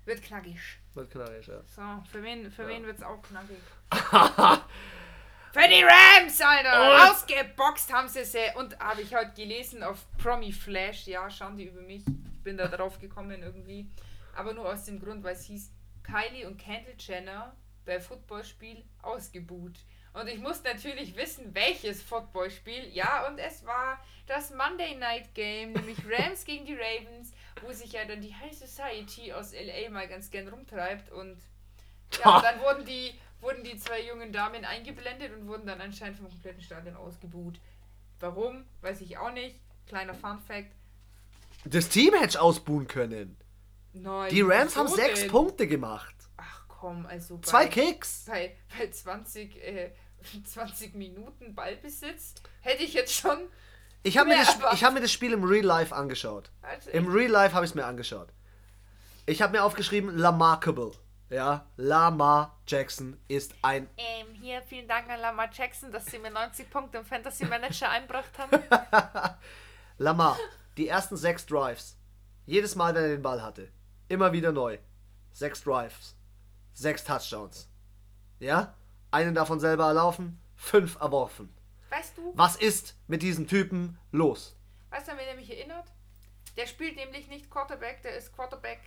[0.04, 0.58] Wird knackig.
[0.94, 1.62] Wird knallig, ja.
[1.74, 2.68] So, für wen, für Ja.
[2.68, 3.58] wen wird's auch knackig?
[5.56, 7.10] Für die Rams, Alter!
[7.10, 8.52] Ausgeboxt haben sie sie.
[8.56, 11.06] Und habe ich heute gelesen auf Promi Flash.
[11.06, 12.02] Ja, schauen die über mich.
[12.06, 13.88] Ich bin da drauf gekommen irgendwie.
[14.34, 15.70] Aber nur aus dem Grund, weil es hieß,
[16.02, 19.78] Kylie und Kendall Jenner bei Footballspiel ausgebuht.
[20.12, 22.90] Und ich muss natürlich wissen, welches Footballspiel.
[22.92, 27.32] Ja, und es war das Monday Night Game, nämlich Rams gegen die Ravens,
[27.62, 31.10] wo sich ja dann die High Society aus LA mal ganz gern rumtreibt.
[31.12, 31.40] Und
[32.22, 36.18] ja, und dann wurden die, wurden die zwei jungen Damen eingeblendet und wurden dann anscheinend
[36.18, 37.60] vom kompletten Stadion ausgebuht.
[38.20, 38.64] Warum?
[38.80, 39.60] Weiß ich auch nicht.
[39.86, 40.72] Kleiner Fun Fact.
[41.64, 43.36] Das Team hätte ich ausbuhen können.
[43.92, 45.30] Nein, Die Rams haben sechs denn?
[45.30, 46.14] Punkte gemacht.
[46.36, 48.24] Ach komm, also bei, Zwei Kicks.
[48.26, 49.92] bei, bei 20, äh,
[50.44, 53.38] 20 Minuten Ballbesitz hätte ich jetzt schon.
[54.02, 56.50] Ich habe mir, das- ich hab mir das Spiel im Real Life angeschaut.
[56.62, 58.28] Also Im Real Life habe ich es mir angeschaut.
[59.26, 60.92] Ich habe mir aufgeschrieben, Lamarkable.
[61.28, 66.30] Ja, Lamar Jackson ist ein ähm, hier vielen Dank an Lamar Jackson, dass sie mir
[66.30, 68.62] 90 Punkte im Fantasy Manager einbracht haben.
[69.98, 70.38] Lamar.
[70.76, 71.96] Die ersten sechs Drives.
[72.44, 73.72] Jedes Mal, wenn er den Ball hatte.
[74.08, 74.78] Immer wieder neu.
[75.32, 76.14] Sechs Drives.
[76.74, 77.68] Sechs Touchdowns.
[78.38, 78.74] Ja?
[79.10, 81.52] Einen davon selber erlaufen, fünf erworfen.
[81.90, 84.54] Weißt du, Was ist mit diesem Typen los?
[84.90, 85.86] weißt du, an wen er mich erinnert?
[86.56, 88.80] Der spielt nämlich nicht Quarterback, der ist Quarterback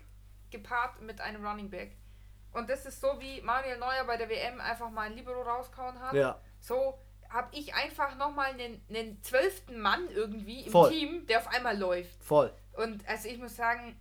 [0.51, 1.97] gepaart mit einem Running Back.
[2.53, 5.99] Und das ist so, wie Manuel Neuer bei der WM einfach mal ein Libero rausgehauen
[5.99, 6.13] hat.
[6.13, 6.39] Ja.
[6.59, 10.89] So habe ich einfach nochmal einen, einen zwölften Mann irgendwie im Voll.
[10.89, 12.23] Team, der auf einmal läuft.
[12.23, 12.51] Voll.
[12.73, 13.99] Und also ich muss sagen,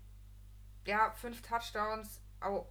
[0.87, 2.67] ja, fünf Touchdowns, auch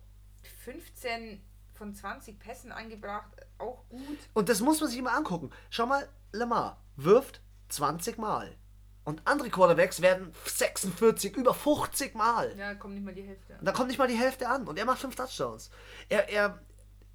[0.63, 4.17] 15 von 20 Pässen angebracht, auch gut.
[4.33, 5.51] Und das muss man sich immer angucken.
[5.69, 8.55] Schau mal, Lamar wirft 20 Mal.
[9.07, 12.53] Und andere Quarterbacks werden 46, über 50 Mal.
[12.57, 13.55] Ja, kommt nicht mal die Hälfte.
[13.57, 14.67] Und da kommt nicht mal die Hälfte an.
[14.67, 15.71] Und er macht fünf Touchdowns.
[16.09, 16.59] Er, er,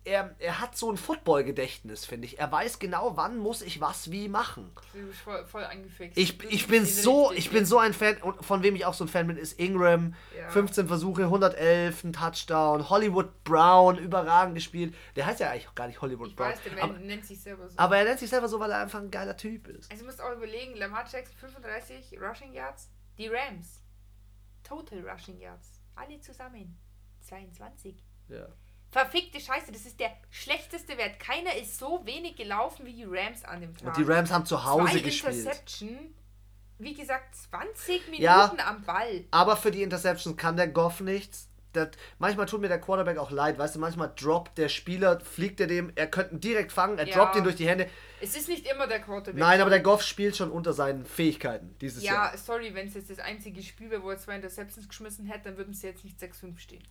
[0.04, 2.38] er, er hat so ein Football-Gedächtnis, finde ich.
[2.38, 4.72] Er weiß genau, wann muss ich was wie machen.
[4.92, 6.18] Bist voll, voll angefixt.
[6.18, 9.04] Ich, ich bin so, ich bin so ein Fan, und von wem ich auch so
[9.04, 10.14] ein Fan bin, ist Ingram.
[10.36, 10.48] Ja.
[10.50, 12.90] 15 Versuche, 111, ein Touchdown.
[12.90, 14.94] Hollywood Brown, überragend gespielt.
[15.16, 16.48] Der heißt ja eigentlich auch gar nicht Hollywood Ich Brown.
[16.50, 17.78] weiß, der aber, nennt sich selber so.
[17.78, 19.90] aber er nennt sich selber so, weil er einfach ein geiler Typ ist.
[19.90, 23.82] also, du musst auch überlegen, Lamar Jackson 35 Rushing Yards, die Rams.
[24.64, 25.80] Total Rushing Yards.
[25.94, 26.76] Alle zusammen.
[27.20, 28.02] 22.
[28.28, 28.46] Ja.
[28.92, 31.18] Verfickte Scheiße, das ist der schlechteste Wert.
[31.18, 33.86] Keiner ist so wenig gelaufen wie die Rams an dem Tag.
[33.88, 35.34] Und die Rams haben zu Hause Zwei gespielt.
[35.34, 36.14] Interception.
[36.78, 38.54] Wie gesagt, 20 Minuten Ja.
[38.66, 39.24] am Ball.
[39.30, 41.48] Aber für die Interceptions kann der Goff nichts.
[41.72, 41.88] Das,
[42.18, 45.66] manchmal tut mir der Quarterback auch leid, weißt du, manchmal droppt der Spieler, fliegt er
[45.68, 47.16] dem, er könnte ihn direkt fangen, er Ja.
[47.16, 47.88] droppt ihn durch die Hände.
[48.20, 49.40] Es ist nicht immer der Quarterback.
[49.40, 52.36] Nein, aber der Goff spielt schon unter seinen Fähigkeiten dieses Ja, Jahr.
[52.36, 55.56] sorry, wenn es jetzt das einzige Spiel wäre, wo er zwei Interceptions geschmissen hätte, dann
[55.56, 56.82] würden sie jetzt nicht 6-5 stehen.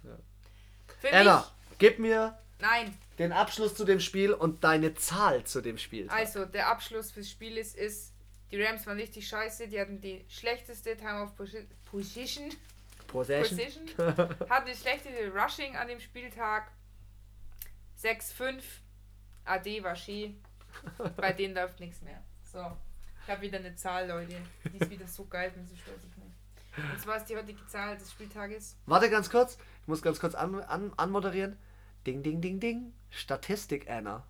[0.99, 1.45] Für Anna, mich,
[1.81, 2.97] gib mir nein.
[3.19, 6.09] den Abschluss zu dem Spiel und deine Zahl zu dem Spiel.
[6.09, 8.13] Also, der Abschluss fürs Spiel ist, ist,
[8.51, 12.51] die Rams waren richtig scheiße, die hatten die schlechteste Time of Posi- Position,
[13.07, 13.57] Possession.
[13.57, 14.17] Position
[14.49, 16.71] hatten die schlechteste Rushing an dem Spieltag.
[18.01, 18.61] 6-5.
[19.45, 20.35] AD war schee.
[21.17, 22.21] Bei denen läuft nichts mehr.
[22.51, 22.59] So.
[23.23, 24.35] Ich habe wieder eine Zahl, Leute.
[24.71, 26.91] Die ist wieder so geil, bin so stolz auf mich.
[26.91, 28.75] Und zwar ist die heutige Zahl des Spieltages.
[28.85, 31.57] Warte ganz kurz, ich muss ganz kurz an, an, anmoderieren.
[32.05, 32.93] Ding, ding, ding, ding.
[33.11, 34.25] Statistik, Anna.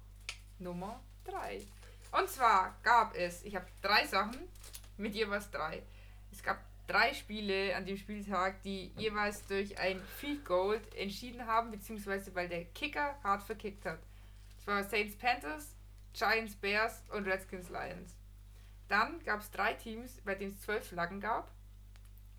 [0.59, 1.65] Nummer 3.
[2.11, 4.35] Und zwar gab es, ich habe drei Sachen
[4.97, 5.81] mit jeweils drei.
[6.33, 11.71] Es gab drei Spiele an dem Spieltag, die jeweils durch ein Field Goal entschieden haben,
[11.71, 13.99] beziehungsweise weil der Kicker hart verkickt hat.
[14.59, 15.73] Es war Saints Panthers,
[16.13, 18.17] Giants Bears und Redskins Lions.
[18.89, 21.49] Dann gab es drei Teams, bei denen es zwölf Flaggen gab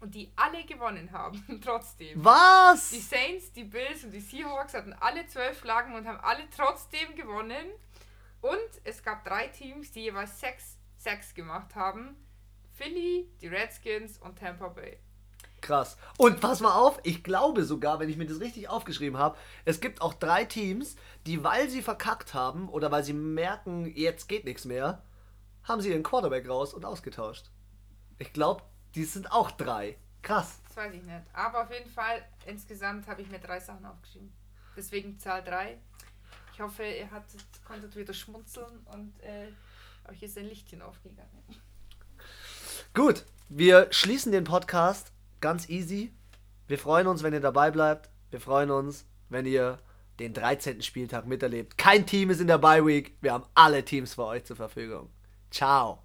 [0.03, 2.23] und die alle gewonnen haben, trotzdem.
[2.25, 2.91] Was?
[2.91, 7.15] Die Saints, die Bills und die Seahawks hatten alle zwölf Flaggen und haben alle trotzdem
[7.15, 7.67] gewonnen.
[8.41, 12.17] Und es gab drei Teams, die jeweils sechs Sacks gemacht haben.
[12.75, 14.99] Philly, die Redskins und Tampa Bay.
[15.61, 15.97] Krass.
[16.19, 19.81] Und pass mal auf, ich glaube sogar, wenn ich mir das richtig aufgeschrieben habe, es
[19.81, 20.97] gibt auch drei Teams,
[21.27, 25.05] die, weil sie verkackt haben oder weil sie merken, jetzt geht nichts mehr,
[25.63, 27.51] haben sie ihren Quarterback raus und ausgetauscht.
[28.19, 29.97] Ich glaube, die sind auch drei.
[30.23, 30.61] Krass.
[30.69, 31.23] Das weiß ich nicht.
[31.33, 34.33] Aber auf jeden Fall, insgesamt habe ich mir drei Sachen aufgeschrieben.
[34.77, 35.79] Deswegen Zahl 3.
[36.53, 39.49] Ich hoffe, ihr hattet, konntet wieder schmunzeln und äh,
[40.11, 41.43] euch ist ein Lichtchen aufgegangen.
[42.95, 46.13] Gut, wir schließen den Podcast ganz easy.
[46.69, 48.11] Wir freuen uns, wenn ihr dabei bleibt.
[48.31, 49.79] Wir freuen uns, wenn ihr
[50.19, 50.83] den 13.
[50.83, 51.77] Spieltag miterlebt.
[51.77, 53.17] Kein Team ist in der Bye Week.
[53.21, 55.11] Wir haben alle Teams für euch zur Verfügung.
[55.51, 56.03] Ciao.